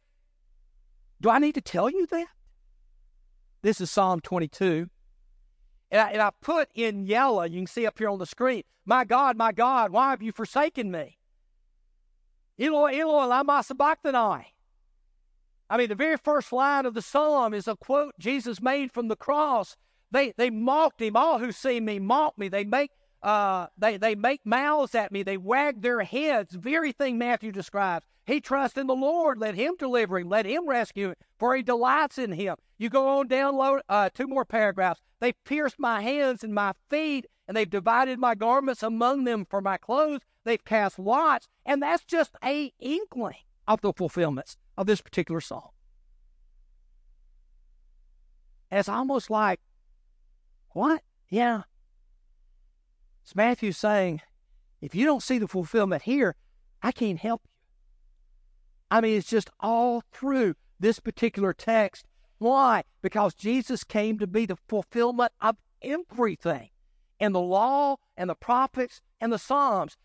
"Do 1.22 1.30
I 1.30 1.40
need 1.40 1.56
to 1.56 1.62
tell 1.62 1.90
you 1.90 2.08
that?" 2.08 2.28
This 3.64 3.80
is 3.80 3.90
Psalm 3.90 4.20
22. 4.20 4.90
And 5.90 6.02
I, 6.02 6.12
and 6.12 6.22
I 6.22 6.32
put 6.42 6.68
in 6.76 7.06
yellow, 7.06 7.44
you 7.44 7.60
can 7.60 7.68
see 7.68 7.88
up 7.88 7.98
here 7.98 8.10
on 8.10 8.20
the 8.20 8.26
screen, 8.26 8.64
My 8.86 9.06
God, 9.06 9.38
my 9.38 9.54
God, 9.54 9.92
why 9.92 10.10
have 10.10 10.22
you 10.22 10.34
forsaken 10.34 10.92
me? 10.92 11.18
Eloi, 12.60 13.00
Eloi, 13.00 13.26
lama 13.26 13.64
sabachthani. 13.64 14.48
I 15.70 15.78
mean, 15.78 15.88
the 15.88 15.96
very 15.96 16.18
first 16.18 16.52
line 16.52 16.86
of 16.86 16.94
the 16.94 17.02
psalm 17.02 17.54
is 17.54 17.70
a 17.70 17.78
quote 17.78 18.14
Jesus 18.20 18.62
made 18.62 18.92
from 18.92 19.08
the 19.08 19.16
cross. 19.16 19.78
They, 20.12 20.34
they 20.36 20.50
mocked 20.50 21.02
him. 21.02 21.16
All 21.16 21.40
who 21.40 21.54
see 21.54 21.80
me 21.80 22.00
mock 22.00 22.38
me. 22.38 22.50
They 22.50 22.66
make, 22.66 22.92
uh, 23.24 23.68
they, 23.78 23.96
they 23.96 24.14
make 24.14 24.46
mouths 24.46 24.94
at 24.94 25.12
me. 25.12 25.24
They 25.24 25.38
wag 25.38 25.82
their 25.82 26.02
heads. 26.02 26.54
Very 26.54 26.92
thing 26.92 27.18
Matthew 27.18 27.54
describes. 27.54 28.06
He 28.26 28.40
trusts 28.40 28.78
in 28.78 28.88
the 28.88 28.96
Lord. 28.96 29.38
Let 29.40 29.56
him 29.56 29.76
deliver 29.78 30.20
him. 30.20 30.30
Let 30.30 30.46
him 30.46 30.68
rescue 30.68 31.10
him, 31.10 31.16
for 31.38 31.56
he 31.56 31.62
delights 31.62 32.18
in 32.18 32.32
him. 32.32 32.56
You 32.78 32.90
go 32.90 33.20
on 33.20 33.28
down 33.28 33.56
low, 33.56 33.82
uh, 33.90 34.10
two 34.14 34.28
more 34.28 34.46
paragraphs. 34.46 35.02
They've 35.20 35.44
pierced 35.44 35.78
my 35.78 36.02
hands 36.02 36.44
and 36.44 36.54
my 36.54 36.74
feet, 36.90 37.26
and 37.48 37.56
they've 37.56 37.70
divided 37.70 38.20
my 38.20 38.36
garments 38.36 38.84
among 38.84 39.26
them 39.26 39.46
for 39.50 39.62
my 39.62 39.78
clothes. 39.78 40.22
They've 40.46 40.64
cast 40.64 41.00
lots, 41.00 41.48
and 41.66 41.82
that's 41.82 42.04
just 42.06 42.36
a 42.44 42.74
inkling 42.80 43.36
of 43.68 43.82
the 43.82 43.94
fulfillments 43.94 44.58
of 44.78 44.88
this 44.88 45.02
particular. 45.02 45.42
And 48.72 48.80
it's 48.80 48.90
almost 48.90 49.30
like, 49.30 49.60
what? 50.70 51.02
Yeah. 51.30 51.64
It's 53.24 53.36
Matthew 53.36 53.72
saying, 53.72 54.22
if 54.82 54.96
you 54.96 55.06
don't 55.06 55.24
see 55.24 55.38
the 55.38 55.48
fulfillment 55.48 56.02
here, 56.04 56.36
I 56.82 56.92
can't 56.92 57.20
help 57.20 57.42
you. 57.46 57.53
I 58.94 59.02
mean, 59.02 59.18
it's 59.18 59.28
just 59.28 59.50
all 59.60 60.04
through 60.12 60.54
this 60.80 61.00
particular 61.00 61.52
text. 61.52 62.06
Why? 62.38 62.84
Because 63.02 63.34
Jesus 63.34 63.84
came 63.84 64.20
to 64.20 64.28
be 64.28 64.46
the 64.46 64.60
fulfillment 64.68 65.32
of 65.42 65.58
everything 65.82 66.70
in 67.20 67.32
the 67.32 67.42
law 67.42 67.96
and 68.16 68.30
the 68.30 68.36
prophets 68.36 69.02
and 69.20 69.34
the 69.34 69.40
Psalms. 69.40 69.98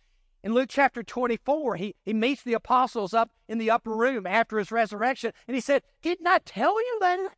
In 0.43 0.55
Luke 0.55 0.71
chapter 0.71 1.03
24, 1.03 1.77
he, 1.77 1.97
he 2.07 2.15
meets 2.15 2.43
the 2.43 2.55
apostles 2.55 3.13
up 3.13 3.31
in 3.47 3.59
the 3.59 3.71
upper 3.71 3.95
room 3.95 4.27
after 4.27 4.57
his 4.57 4.73
resurrection, 4.73 5.33
and 5.47 5.55
he 5.55 5.61
said, 5.61 5.83
Didn't 6.01 6.27
I 6.27 6.39
tell 6.39 6.81
you 6.81 6.99
that? 7.03 7.33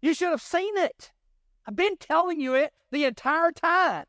You 0.00 0.14
should 0.14 0.30
have 0.30 0.40
seen 0.40 0.76
it. 0.76 1.10
I've 1.66 1.74
been 1.74 1.96
telling 1.96 2.40
you 2.40 2.54
it 2.54 2.72
the 2.92 3.04
entire 3.04 3.50
time. 3.50 4.04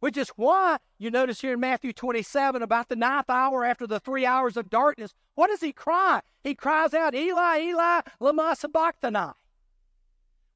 Which 0.00 0.16
is 0.16 0.30
why 0.30 0.78
you 0.98 1.10
notice 1.10 1.40
here 1.42 1.54
in 1.54 1.60
Matthew 1.60 1.92
27 1.92 2.62
about 2.62 2.88
the 2.88 2.96
ninth 2.96 3.28
hour 3.28 3.64
after 3.64 3.86
the 3.86 4.00
three 4.00 4.24
hours 4.24 4.56
of 4.56 4.70
darkness, 4.70 5.12
what 5.36 5.48
does 5.48 5.60
he 5.60 5.72
cry? 5.72 6.20
He 6.42 6.54
cries 6.54 6.92
out, 6.92 7.14
Eli, 7.14 7.60
Eli, 7.60 8.00
lama 8.18 8.56
sabachthani. 8.58 9.32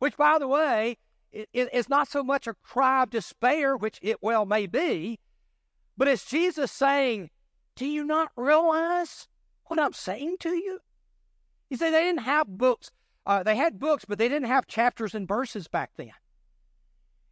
Which, 0.01 0.17
by 0.17 0.39
the 0.39 0.49
way, 0.49 0.97
is 1.33 1.89
not 1.89 2.09
so 2.09 2.25
much 2.25 2.47
a 2.47 2.55
cry 2.55 3.05
of 3.05 3.11
despair, 3.11 3.77
which 3.77 4.01
it 4.03 4.23
well 4.23 4.47
may 4.47 4.67
be, 4.67 5.21
but 5.97 6.09
it's 6.09 6.25
Jesus 6.25 6.73
saying, 6.73 7.31
Do 7.77 7.87
you 7.87 8.05
not 8.05 8.31
realize 8.37 9.29
what 9.67 9.79
I'm 9.79 9.93
saying 9.93 10.37
to 10.41 10.51
you? 10.51 10.81
You 11.69 11.77
see, 11.77 11.91
they 11.91 12.03
didn't 12.03 12.23
have 12.23 12.49
books. 12.49 12.91
Uh, 13.27 13.43
they 13.43 13.55
had 13.55 13.79
books, 13.79 14.05
but 14.07 14.19
they 14.19 14.29
didn't 14.29 14.49
have 14.49 14.67
chapters 14.67 15.15
and 15.15 15.29
verses 15.29 15.69
back 15.69 15.91
then. 15.97 16.13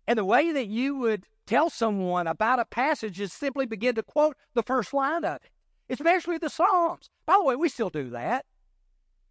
And 0.07 0.19
the 0.19 0.25
way 0.25 0.53
that 0.53 0.67
you 0.67 0.97
would 0.97 1.25
tell 1.47 1.71
someone 1.71 2.27
about 2.27 2.61
a 2.61 2.67
passage 2.67 3.21
is 3.21 3.33
simply 3.33 3.65
begin 3.65 3.95
to 3.95 4.03
quote 4.03 4.37
the 4.55 4.63
first 4.63 4.93
line 4.93 5.25
of 5.25 5.37
it, 5.37 5.51
especially 5.91 6.39
the 6.39 6.51
Psalms. 6.51 7.11
By 7.27 7.37
the 7.39 7.45
way, 7.45 7.57
we 7.57 7.69
still 7.69 7.91
do 7.91 8.11
that. 8.11 8.45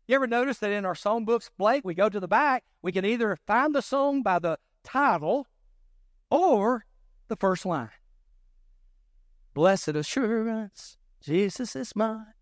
You 0.08 0.16
ever 0.16 0.28
notice 0.28 0.60
that 0.60 0.72
in 0.72 0.86
our 0.86 0.96
song 0.96 1.26
books, 1.26 1.52
Blake, 1.58 1.84
we 1.84 1.94
go 1.94 2.08
to 2.08 2.20
the 2.20 2.28
back, 2.28 2.64
we 2.82 2.92
can 2.92 3.06
either 3.06 3.38
find 3.46 3.76
the 3.76 3.82
song 3.82 4.24
by 4.24 4.40
the 4.40 4.58
title 4.84 5.48
or 6.32 6.86
the 7.28 7.36
first 7.36 7.66
line. 7.66 7.90
Blessed 9.54 9.90
assurance, 9.90 10.98
Jesus 11.22 11.76
is 11.76 11.96
mine. 11.96 12.34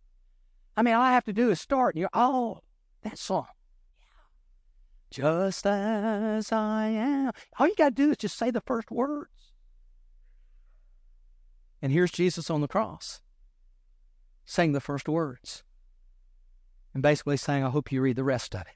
I 0.77 0.83
mean, 0.83 0.93
all 0.93 1.01
I 1.01 1.13
have 1.13 1.25
to 1.25 1.33
do 1.33 1.49
is 1.49 1.59
start, 1.59 1.95
and 1.95 2.01
you're, 2.01 2.09
oh, 2.13 2.59
that 3.01 3.17
song. 3.17 3.47
Just 5.09 5.65
as 5.65 6.51
I 6.51 6.87
am. 6.87 7.31
All 7.57 7.67
you 7.67 7.75
got 7.75 7.95
to 7.95 8.03
do 8.03 8.11
is 8.11 8.17
just 8.17 8.37
say 8.37 8.51
the 8.51 8.61
first 8.61 8.91
words. 8.91 9.29
And 11.81 11.91
here's 11.91 12.11
Jesus 12.11 12.49
on 12.49 12.61
the 12.61 12.67
cross 12.67 13.21
saying 14.45 14.71
the 14.71 14.79
first 14.79 15.09
words 15.09 15.63
And 16.93 17.03
basically 17.03 17.37
saying, 17.37 17.63
I 17.63 17.69
hope 17.69 17.91
you 17.91 18.01
read 18.01 18.15
the 18.15 18.23
rest 18.23 18.55
of 18.55 18.61
it. 18.61 18.67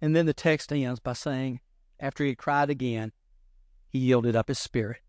And 0.00 0.14
then 0.14 0.26
the 0.26 0.32
text 0.32 0.72
ends 0.72 1.00
by 1.00 1.12
saying, 1.12 1.60
after 2.00 2.22
he 2.24 2.30
had 2.30 2.38
cried 2.38 2.70
again, 2.70 3.12
he 3.88 3.98
yielded 3.98 4.36
up 4.36 4.48
his 4.48 4.58
spirit. 4.58 5.00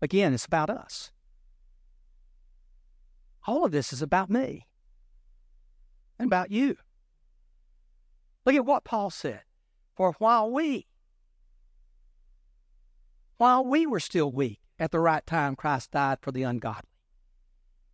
Again, 0.00 0.32
it's 0.32 0.46
about 0.46 0.70
us. 0.70 1.10
All 3.46 3.64
of 3.64 3.72
this 3.72 3.92
is 3.92 4.00
about 4.00 4.30
me 4.30 4.66
and 6.18 6.26
about 6.26 6.50
you. 6.50 6.76
Look 8.46 8.54
at 8.54 8.64
what 8.64 8.84
Paul 8.84 9.10
said. 9.10 9.42
For 9.94 10.14
while 10.18 10.50
we, 10.50 10.86
while 13.40 13.64
we 13.64 13.86
were 13.86 14.00
still 14.00 14.30
weak, 14.30 14.60
at 14.78 14.90
the 14.90 15.00
right 15.00 15.26
time, 15.26 15.56
Christ 15.56 15.92
died 15.92 16.18
for 16.20 16.30
the 16.30 16.42
ungodly. 16.42 16.90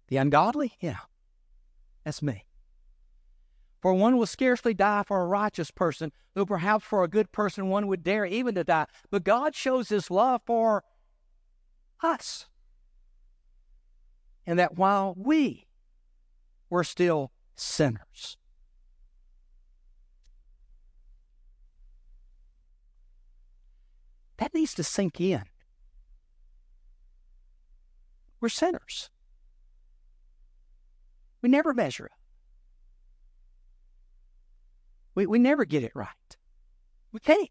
The 0.08 0.16
ungodly? 0.16 0.72
Yeah, 0.80 0.98
that's 2.04 2.20
me. 2.20 2.46
For 3.80 3.94
one 3.94 4.16
will 4.16 4.26
scarcely 4.26 4.74
die 4.74 5.04
for 5.06 5.22
a 5.22 5.26
righteous 5.26 5.70
person, 5.70 6.10
though 6.34 6.46
perhaps 6.46 6.84
for 6.84 7.04
a 7.04 7.08
good 7.08 7.30
person 7.30 7.68
one 7.68 7.86
would 7.86 8.02
dare 8.02 8.26
even 8.26 8.56
to 8.56 8.64
die. 8.64 8.86
But 9.08 9.22
God 9.22 9.54
shows 9.54 9.88
his 9.88 10.10
love 10.10 10.40
for 10.44 10.82
us. 12.02 12.46
And 14.48 14.58
that 14.58 14.76
while 14.76 15.14
we 15.16 15.68
were 16.70 16.82
still 16.82 17.30
sinners, 17.54 18.36
that 24.38 24.54
needs 24.54 24.74
to 24.74 24.84
sink 24.84 25.20
in. 25.20 25.42
We're 28.40 28.48
sinners. 28.48 29.10
We 31.42 31.48
never 31.48 31.72
measure 31.72 32.06
up. 32.06 32.18
We, 35.14 35.26
we 35.26 35.38
never 35.38 35.64
get 35.64 35.82
it 35.82 35.92
right. 35.94 36.36
We 37.12 37.20
can't. 37.20 37.50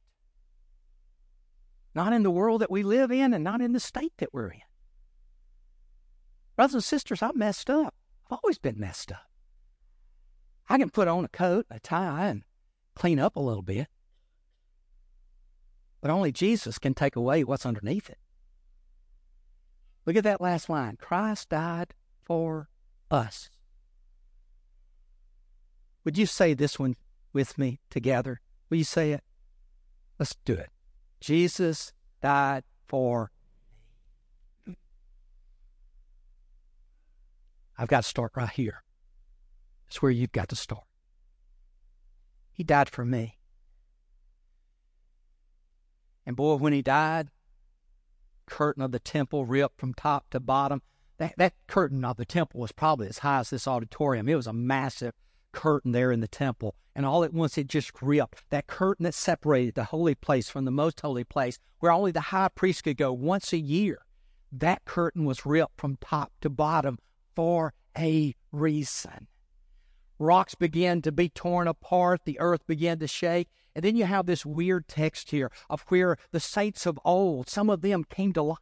Not 1.95 2.13
in 2.13 2.23
the 2.23 2.31
world 2.31 2.61
that 2.61 2.69
we 2.69 2.83
live 2.83 3.11
in 3.11 3.33
and 3.33 3.43
not 3.43 3.61
in 3.61 3.71
the 3.71 3.79
state 3.79 4.13
that 4.17 4.33
we're 4.33 4.49
in. 4.49 4.61
Brothers 6.55 6.75
and 6.75 6.83
sisters, 6.83 7.21
I'm 7.21 7.37
messed 7.37 7.69
up. 7.69 7.95
I've 8.29 8.39
always 8.43 8.59
been 8.59 8.79
messed 8.79 9.11
up. 9.11 9.29
I 10.69 10.77
can 10.77 10.89
put 10.89 11.07
on 11.07 11.25
a 11.25 11.29
coat, 11.29 11.65
a 11.69 11.79
tie, 11.79 12.27
and 12.27 12.43
clean 12.95 13.19
up 13.19 13.35
a 13.35 13.41
little 13.41 13.61
bit. 13.61 13.87
But 16.05 16.11
only 16.11 16.31
Jesus 16.31 16.77
can 16.77 16.93
take 16.93 17.15
away 17.15 17.43
what's 17.43 17.65
underneath 17.65 18.11
it. 18.11 18.19
Look 20.05 20.15
at 20.15 20.23
that 20.23 20.39
last 20.39 20.69
line 20.69 20.97
Christ 21.01 21.49
died 21.49 21.95
for 22.21 22.69
us. 23.09 23.49
Would 26.03 26.15
you 26.15 26.27
say 26.27 26.53
this 26.53 26.77
one 26.77 26.95
with 27.33 27.57
me 27.57 27.79
together? 27.89 28.39
Will 28.69 28.77
you 28.77 28.83
say 28.83 29.13
it? 29.13 29.23
Let's 30.19 30.35
do 30.45 30.53
it. 30.53 30.69
Jesus 31.21 31.91
died 32.21 32.65
for 32.85 33.31
me. 34.67 34.77
I've 37.79 37.87
got 37.87 38.03
to 38.03 38.07
start 38.07 38.33
right 38.35 38.51
here. 38.51 38.83
It's 39.87 40.03
where 40.03 40.11
you've 40.11 40.31
got 40.31 40.49
to 40.49 40.55
start. 40.55 40.83
He 42.53 42.63
died 42.63 42.89
for 42.89 43.03
me. 43.03 43.39
And 46.25 46.35
boy, 46.35 46.55
when 46.55 46.73
he 46.73 46.81
died, 46.81 47.29
curtain 48.45 48.83
of 48.83 48.91
the 48.91 48.99
temple 48.99 49.45
ripped 49.45 49.79
from 49.79 49.93
top 49.93 50.29
to 50.31 50.39
bottom. 50.39 50.81
That, 51.17 51.35
that 51.37 51.53
curtain 51.67 52.03
of 52.03 52.17
the 52.17 52.25
temple 52.25 52.59
was 52.59 52.71
probably 52.71 53.07
as 53.07 53.19
high 53.19 53.39
as 53.39 53.49
this 53.49 53.67
auditorium. 53.67 54.27
It 54.27 54.35
was 54.35 54.47
a 54.47 54.53
massive 54.53 55.13
curtain 55.51 55.91
there 55.91 56.11
in 56.11 56.19
the 56.19 56.27
temple. 56.27 56.75
And 56.95 57.05
all 57.05 57.23
at 57.23 57.33
once 57.33 57.57
it 57.57 57.67
just 57.67 57.91
ripped. 58.01 58.43
That 58.49 58.67
curtain 58.67 59.03
that 59.03 59.13
separated 59.13 59.75
the 59.75 59.85
holy 59.85 60.15
place 60.15 60.49
from 60.49 60.65
the 60.65 60.71
most 60.71 61.01
holy 61.01 61.23
place, 61.23 61.59
where 61.79 61.91
only 61.91 62.11
the 62.11 62.21
high 62.21 62.49
priest 62.49 62.83
could 62.83 62.97
go 62.97 63.13
once 63.13 63.53
a 63.53 63.57
year, 63.57 63.99
that 64.51 64.85
curtain 64.85 65.25
was 65.25 65.45
ripped 65.45 65.79
from 65.79 65.97
top 66.01 66.31
to 66.41 66.49
bottom 66.49 66.97
for 67.35 67.73
a 67.97 68.33
reason. 68.51 69.27
Rocks 70.17 70.55
began 70.55 71.01
to 71.01 71.11
be 71.11 71.27
torn 71.27 71.67
apart, 71.67 72.21
the 72.23 72.39
earth 72.39 72.65
began 72.65 72.99
to 72.99 73.07
shake. 73.07 73.49
And 73.75 73.83
then 73.83 73.95
you 73.97 74.05
have 74.05 74.25
this 74.25 74.45
weird 74.45 74.87
text 74.87 75.31
here 75.31 75.51
of 75.69 75.81
where 75.89 76.17
the 76.31 76.39
saints 76.39 76.85
of 76.85 76.99
old, 77.03 77.49
some 77.49 77.69
of 77.69 77.81
them 77.81 78.05
came 78.05 78.31
to 78.33 78.41
life. 78.41 78.59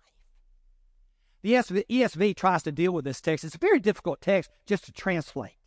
The 1.43 1.54
ESV 1.54 2.36
tries 2.36 2.63
to 2.63 2.71
deal 2.71 2.93
with 2.93 3.06
this 3.06 3.21
text. 3.21 3.43
It's 3.43 3.56
a 3.56 3.60
very 3.60 3.80
difficult 3.80 4.21
text 4.21 4.49
just 4.65 4.86
to 4.86 4.91
translate. 4.91 5.58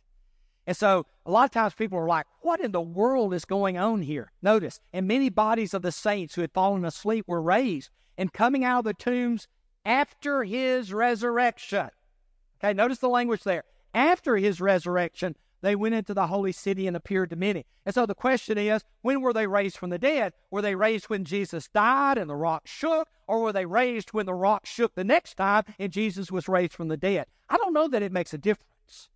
And 0.65 0.75
so 0.75 1.05
a 1.25 1.31
lot 1.31 1.45
of 1.45 1.51
times 1.51 1.75
people 1.75 1.97
are 1.97 2.07
like, 2.07 2.25
what 2.41 2.59
in 2.59 2.73
the 2.73 2.81
world 2.81 3.33
is 3.33 3.45
going 3.45 3.77
on 3.77 4.01
here? 4.01 4.33
Notice, 4.41 4.81
and 4.91 5.07
many 5.07 5.29
bodies 5.29 5.73
of 5.73 5.81
the 5.81 5.93
saints 5.93 6.35
who 6.35 6.41
had 6.41 6.51
fallen 6.51 6.83
asleep 6.83 7.25
were 7.25 7.41
raised 7.41 7.89
and 8.17 8.33
coming 8.33 8.65
out 8.65 8.79
of 8.79 8.85
the 8.85 8.93
tombs 8.93 9.47
after 9.85 10.43
his 10.43 10.91
resurrection. 10.91 11.89
Okay, 12.61 12.73
notice 12.73 12.97
the 12.97 13.07
language 13.07 13.43
there. 13.43 13.63
After 13.93 14.35
his 14.35 14.59
resurrection, 14.59 15.37
they 15.61 15.75
went 15.75 15.95
into 15.95 16.13
the 16.13 16.27
holy 16.27 16.51
city 16.51 16.87
and 16.87 16.95
appeared 16.95 17.29
to 17.31 17.35
many. 17.35 17.65
And 17.85 17.93
so 17.93 18.05
the 18.05 18.15
question 18.15 18.57
is, 18.57 18.83
when 19.01 19.21
were 19.21 19.33
they 19.33 19.47
raised 19.47 19.77
from 19.77 19.89
the 19.89 19.97
dead? 19.97 20.33
Were 20.51 20.61
they 20.61 20.75
raised 20.75 21.05
when 21.05 21.25
Jesus 21.25 21.67
died 21.67 22.17
and 22.17 22.29
the 22.29 22.35
rock 22.35 22.67
shook, 22.67 23.07
or 23.27 23.41
were 23.41 23.53
they 23.53 23.65
raised 23.65 24.13
when 24.13 24.25
the 24.25 24.33
rock 24.33 24.65
shook 24.65 24.95
the 24.95 25.03
next 25.03 25.35
time 25.35 25.63
and 25.79 25.91
Jesus 25.91 26.31
was 26.31 26.47
raised 26.47 26.73
from 26.73 26.87
the 26.87 26.97
dead? 26.97 27.25
I 27.49 27.57
don't 27.57 27.73
know 27.73 27.87
that 27.87 28.03
it 28.03 28.11
makes 28.11 28.33
a 28.33 28.37
difference. 28.37 29.09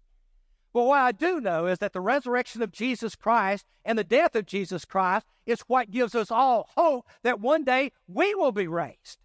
But 0.73 0.83
what 0.83 0.99
I 0.99 1.11
do 1.11 1.41
know 1.41 1.67
is 1.67 1.79
that 1.79 1.91
the 1.91 1.99
resurrection 1.99 2.61
of 2.61 2.71
Jesus 2.71 3.15
Christ 3.15 3.65
and 3.83 3.97
the 3.97 4.03
death 4.03 4.35
of 4.35 4.45
Jesus 4.45 4.85
Christ 4.85 5.25
is 5.45 5.61
what 5.61 5.91
gives 5.91 6.15
us 6.15 6.31
all 6.31 6.69
hope 6.75 7.07
that 7.23 7.41
one 7.41 7.63
day 7.63 7.91
we 8.07 8.33
will 8.35 8.53
be 8.53 8.67
raised. 8.67 9.17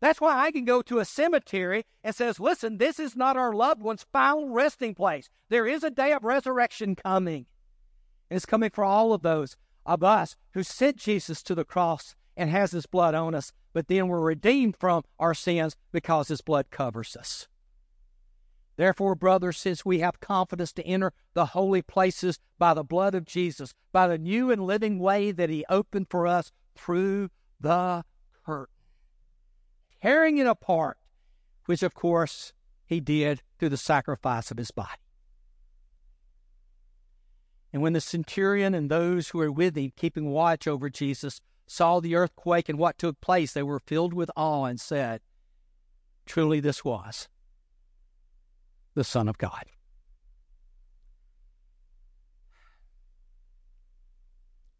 That's 0.00 0.20
why 0.20 0.38
I 0.38 0.50
can 0.50 0.64
go 0.64 0.82
to 0.82 0.98
a 0.98 1.04
cemetery 1.04 1.84
and 2.04 2.14
says, 2.14 2.38
listen, 2.38 2.78
this 2.78 2.98
is 3.00 3.16
not 3.16 3.36
our 3.36 3.54
loved 3.54 3.82
one's 3.82 4.06
final 4.12 4.50
resting 4.50 4.94
place. 4.94 5.28
There 5.48 5.66
is 5.66 5.82
a 5.82 5.90
day 5.90 6.12
of 6.12 6.24
resurrection 6.24 6.96
coming. 6.96 7.46
It's 8.30 8.46
coming 8.46 8.70
for 8.70 8.84
all 8.84 9.12
of 9.12 9.22
those 9.22 9.56
of 9.86 10.02
us 10.02 10.36
who 10.52 10.62
sent 10.62 10.96
Jesus 10.96 11.42
to 11.44 11.54
the 11.54 11.64
cross 11.64 12.14
and 12.36 12.50
has 12.50 12.72
his 12.72 12.86
blood 12.86 13.14
on 13.14 13.34
us, 13.34 13.52
but 13.72 13.88
then 13.88 14.08
we're 14.08 14.20
redeemed 14.20 14.76
from 14.78 15.04
our 15.18 15.32
sins 15.32 15.76
because 15.92 16.28
his 16.28 16.42
blood 16.42 16.70
covers 16.70 17.16
us. 17.16 17.48
Therefore, 18.76 19.14
brothers, 19.14 19.56
since 19.56 19.86
we 19.86 20.00
have 20.00 20.20
confidence 20.20 20.72
to 20.74 20.86
enter 20.86 21.14
the 21.32 21.46
holy 21.46 21.80
places 21.80 22.38
by 22.58 22.74
the 22.74 22.84
blood 22.84 23.14
of 23.14 23.24
Jesus, 23.24 23.72
by 23.90 24.06
the 24.06 24.18
new 24.18 24.50
and 24.50 24.66
living 24.66 24.98
way 24.98 25.32
that 25.32 25.48
he 25.48 25.64
opened 25.70 26.08
for 26.10 26.26
us 26.26 26.52
through 26.74 27.30
the 27.58 28.04
tearing 30.02 30.38
it 30.38 30.46
apart, 30.46 30.98
which 31.66 31.82
of 31.82 31.94
course 31.94 32.52
he 32.86 33.00
did 33.00 33.42
through 33.58 33.70
the 33.70 33.76
sacrifice 33.76 34.50
of 34.50 34.58
his 34.58 34.70
body. 34.70 35.00
And 37.72 37.82
when 37.82 37.92
the 37.92 38.00
centurion 38.00 38.74
and 38.74 38.90
those 38.90 39.28
who 39.28 39.38
were 39.38 39.52
with 39.52 39.76
him, 39.76 39.92
keeping 39.96 40.30
watch 40.30 40.66
over 40.66 40.88
Jesus, 40.88 41.40
saw 41.66 42.00
the 42.00 42.14
earthquake 42.14 42.68
and 42.68 42.78
what 42.78 42.96
took 42.96 43.20
place, 43.20 43.52
they 43.52 43.62
were 43.62 43.80
filled 43.80 44.14
with 44.14 44.30
awe 44.36 44.64
and 44.64 44.80
said, 44.80 45.20
Truly, 46.24 46.60
this 46.60 46.84
was 46.84 47.28
the 48.94 49.04
Son 49.04 49.28
of 49.28 49.36
God. 49.38 49.64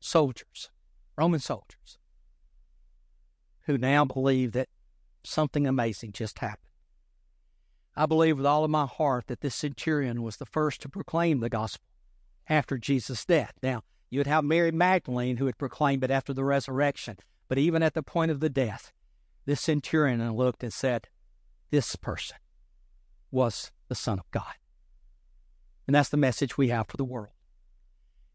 Soldiers, 0.00 0.70
Roman 1.16 1.40
soldiers, 1.40 1.98
who 3.66 3.76
now 3.76 4.05
believe 4.05 4.52
that 4.52 4.68
something 5.27 5.67
amazing 5.67 6.12
just 6.12 6.39
happened. 6.39 6.71
I 7.97 8.07
believe 8.07 8.37
with 8.37 8.47
all 8.47 8.65
of 8.65 8.71
my 8.71 8.87
heart 8.87 9.27
that 9.29 9.41
this 9.41 9.55
centurion 9.55 10.23
was 10.23 10.37
the 10.37 10.47
first 10.47 10.83
to 10.83 10.89
proclaim 10.89 11.41
the 11.41 11.49
gospel 11.49 11.87
after 12.49 12.77
Jesus' 12.77 13.25
death. 13.25 13.55
Now, 13.62 13.83
you 14.11 14.21
would 14.21 14.27
have 14.27 14.45
Mary 14.45 14.71
Magdalene 14.71 15.39
who 15.39 15.47
had 15.47 15.59
proclaimed 15.59 16.05
it 16.05 16.11
after 16.11 16.33
the 16.33 16.45
resurrection. 16.45 17.17
But 17.49 17.59
even 17.59 17.83
at 17.83 17.95
the 17.95 18.03
point 18.03 18.31
of 18.31 18.41
the 18.41 18.49
death, 18.49 18.93
this 19.47 19.61
centurion 19.61 20.31
looked 20.33 20.62
and 20.62 20.73
said, 20.73 21.09
This 21.71 21.97
person 21.97 22.37
was 23.31 23.73
the 23.89 23.95
Son 23.95 24.19
of 24.19 24.31
God. 24.31 24.55
And 25.87 25.95
that's 25.95 26.09
the 26.09 26.17
message 26.17 26.59
we 26.59 26.69
have 26.69 26.89
for 26.89 26.97
the 26.97 27.05
world. 27.05 27.35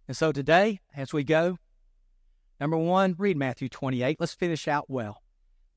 And 0.08 0.16
so 0.16 0.32
today, 0.32 0.80
as 0.96 1.14
we 1.14 1.24
go, 1.24 1.58
number 2.60 2.78
one, 2.78 3.16
read 3.18 3.38
Matthew 3.38 3.70
28. 3.70 4.18
Let's 4.20 4.34
finish 4.34 4.68
out 4.68 4.90
well. 4.90 5.21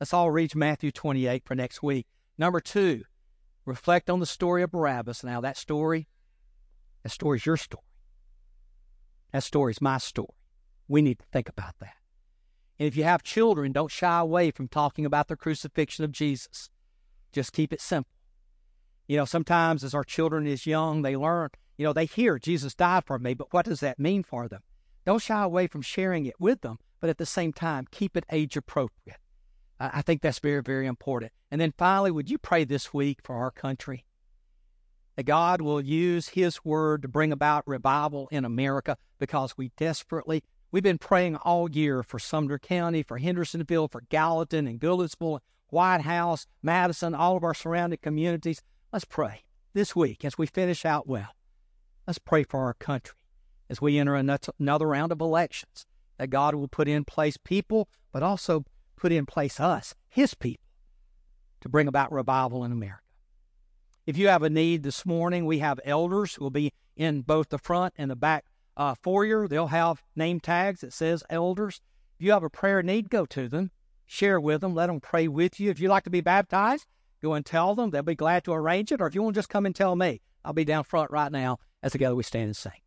Let's 0.04 0.12
all 0.12 0.30
read 0.30 0.54
Matthew 0.54 0.92
28 0.92 1.46
for 1.46 1.54
next 1.54 1.82
week. 1.82 2.06
Number 2.36 2.60
two, 2.60 3.04
reflect 3.64 4.10
on 4.10 4.20
the 4.20 4.26
story 4.26 4.62
of 4.62 4.70
Barabbas. 4.70 5.24
Now, 5.24 5.40
that 5.40 5.56
story, 5.56 6.08
that 7.02 7.08
story 7.08 7.38
is 7.38 7.46
your 7.46 7.56
story. 7.56 7.86
That 9.32 9.44
story 9.44 9.70
is 9.70 9.80
my 9.80 9.96
story. 9.96 10.28
We 10.88 11.00
need 11.00 11.20
to 11.20 11.24
think 11.32 11.48
about 11.48 11.78
that. 11.80 11.94
And 12.78 12.86
if 12.86 12.98
you 12.98 13.04
have 13.04 13.22
children, 13.22 13.72
don't 13.72 13.90
shy 13.90 14.18
away 14.18 14.50
from 14.50 14.68
talking 14.68 15.06
about 15.06 15.28
the 15.28 15.36
crucifixion 15.36 16.04
of 16.04 16.12
Jesus. 16.12 16.68
Just 17.32 17.54
keep 17.54 17.72
it 17.72 17.80
simple. 17.80 18.12
You 19.08 19.16
know, 19.16 19.24
sometimes 19.24 19.82
as 19.82 19.94
our 19.94 20.04
children 20.04 20.46
is 20.46 20.66
young, 20.66 21.00
they 21.00 21.16
learn, 21.16 21.48
you 21.78 21.86
know, 21.86 21.94
they 21.94 22.04
hear 22.04 22.38
Jesus 22.38 22.74
died 22.74 23.04
for 23.06 23.18
me, 23.18 23.32
but 23.32 23.54
what 23.54 23.64
does 23.64 23.80
that 23.80 23.98
mean 23.98 24.22
for 24.22 24.48
them? 24.48 24.60
Don't 25.06 25.22
shy 25.22 25.42
away 25.42 25.66
from 25.66 25.80
sharing 25.80 26.26
it 26.26 26.38
with 26.38 26.60
them, 26.60 26.76
but 27.00 27.08
at 27.08 27.16
the 27.16 27.24
same 27.24 27.54
time, 27.54 27.86
keep 27.90 28.18
it 28.18 28.26
age 28.30 28.54
appropriate. 28.54 29.16
I 29.80 30.02
think 30.02 30.22
that's 30.22 30.38
very, 30.38 30.62
very 30.62 30.87
important. 30.87 31.32
And 31.50 31.60
then 31.60 31.72
finally, 31.76 32.10
would 32.10 32.30
you 32.30 32.38
pray 32.38 32.64
this 32.64 32.94
week 32.94 33.20
for 33.22 33.37
our 33.37 33.50
country? 33.50 34.04
That 35.16 35.24
God 35.24 35.60
will 35.60 35.80
use 35.80 36.28
His 36.28 36.64
word 36.64 37.02
to 37.02 37.08
bring 37.08 37.32
about 37.32 37.66
revival 37.66 38.28
in 38.30 38.44
America 38.44 38.96
because 39.18 39.56
we 39.56 39.70
desperately, 39.76 40.42
we've 40.70 40.82
been 40.82 40.98
praying 40.98 41.37
all 41.37 41.70
year 41.70 42.02
for 42.02 42.18
Sumner 42.18 42.58
County, 42.58 43.02
for 43.02 43.18
Hendersonville, 43.18 43.88
for 43.88 44.02
Gallatin 44.08 44.66
and 44.66 44.80
Goodlettsville, 44.80 45.40
White 45.68 46.02
House, 46.02 46.46
Madison, 46.62 47.14
all 47.14 47.37
of 47.37 47.44
our 47.44 47.54
surrounding 47.54 47.98
communities. 48.02 48.62
Let's 48.92 49.04
pray 49.04 49.42
this 49.72 49.94
week 49.96 50.24
as 50.24 50.38
we 50.38 50.46
finish 50.46 50.84
out 50.84 51.06
well. 51.06 51.34
Let's 52.06 52.18
pray 52.18 52.44
for 52.44 52.60
our 52.60 52.74
country 52.74 53.16
as 53.70 53.80
we 53.80 53.98
enter 53.98 54.14
another 54.14 54.87
round 54.87 55.10
of 55.10 55.20
elections, 55.20 55.87
that 56.18 56.30
God 56.30 56.54
will 56.54 56.68
put 56.68 56.87
in 56.87 57.04
place 57.04 57.37
people, 57.37 57.88
but 58.12 58.22
also 58.22 58.64
put 58.96 59.12
in 59.12 59.26
place 59.26 59.61
us, 59.61 59.94
His 60.09 60.35
people, 60.35 60.64
to 61.61 61.68
bring 61.68 61.88
about 61.88 62.12
revival 62.12 62.64
in 62.64 62.72
America. 62.72 63.00
If 64.07 64.18
you 64.18 64.28
have 64.28 64.42
a 64.42 64.50
need 64.50 64.83
this 64.83 65.07
morning, 65.07 65.46
we 65.46 65.61
have 65.61 65.80
elders 65.85 66.35
who 66.35 66.44
will 66.44 66.50
be 66.50 66.72
in 66.96 67.22
both 67.22 67.48
the 67.48 67.59
front 67.59 67.94
and 67.96 68.11
the 68.11 68.16
back 68.16 68.44
uh, 68.76 68.94
foyer. 69.02 69.48
They'll 69.48 69.68
have 69.68 70.02
name 70.14 70.40
tags 70.40 70.80
that 70.80 70.92
says 70.92 71.22
elders. 71.30 71.80
If 72.18 72.26
you 72.26 72.33
have 72.33 72.42
a 72.42 72.50
prayer 72.50 72.83
need, 72.83 73.09
go 73.09 73.24
to 73.26 73.48
them, 73.48 73.70
share 74.07 74.38
with 74.38 74.61
them, 74.61 74.74
let 74.74 74.87
them 74.87 75.00
pray 75.00 75.26
with 75.26 75.59
you. 75.59 75.70
If 75.70 75.80
you'd 75.80 75.88
like 75.88 76.04
to 76.04 76.11
be 76.11 76.20
baptized, 76.20 76.87
go 77.22 77.33
and 77.33 77.46
tell 77.46 77.74
them. 77.74 77.90
They'll 77.90 78.02
be 78.02 78.14
glad 78.14 78.44
to 78.44 78.52
arrange 78.52 78.92
it. 78.92 79.00
Or 79.00 79.07
if 79.07 79.14
you 79.14 79.22
want 79.22 79.35
to 79.35 79.38
just 79.38 79.48
come 79.48 79.66
and 79.66 79.74
tell 79.74 79.96
me, 79.96 80.20
I'll 80.44 80.52
be 80.52 80.64
down 80.64 80.85
front 80.85 81.11
right 81.11 81.33
now 81.33 81.59
as 81.83 81.92
together 81.92 82.14
we 82.14 82.22
stand 82.22 82.46
and 82.46 82.57
sing. 82.57 82.83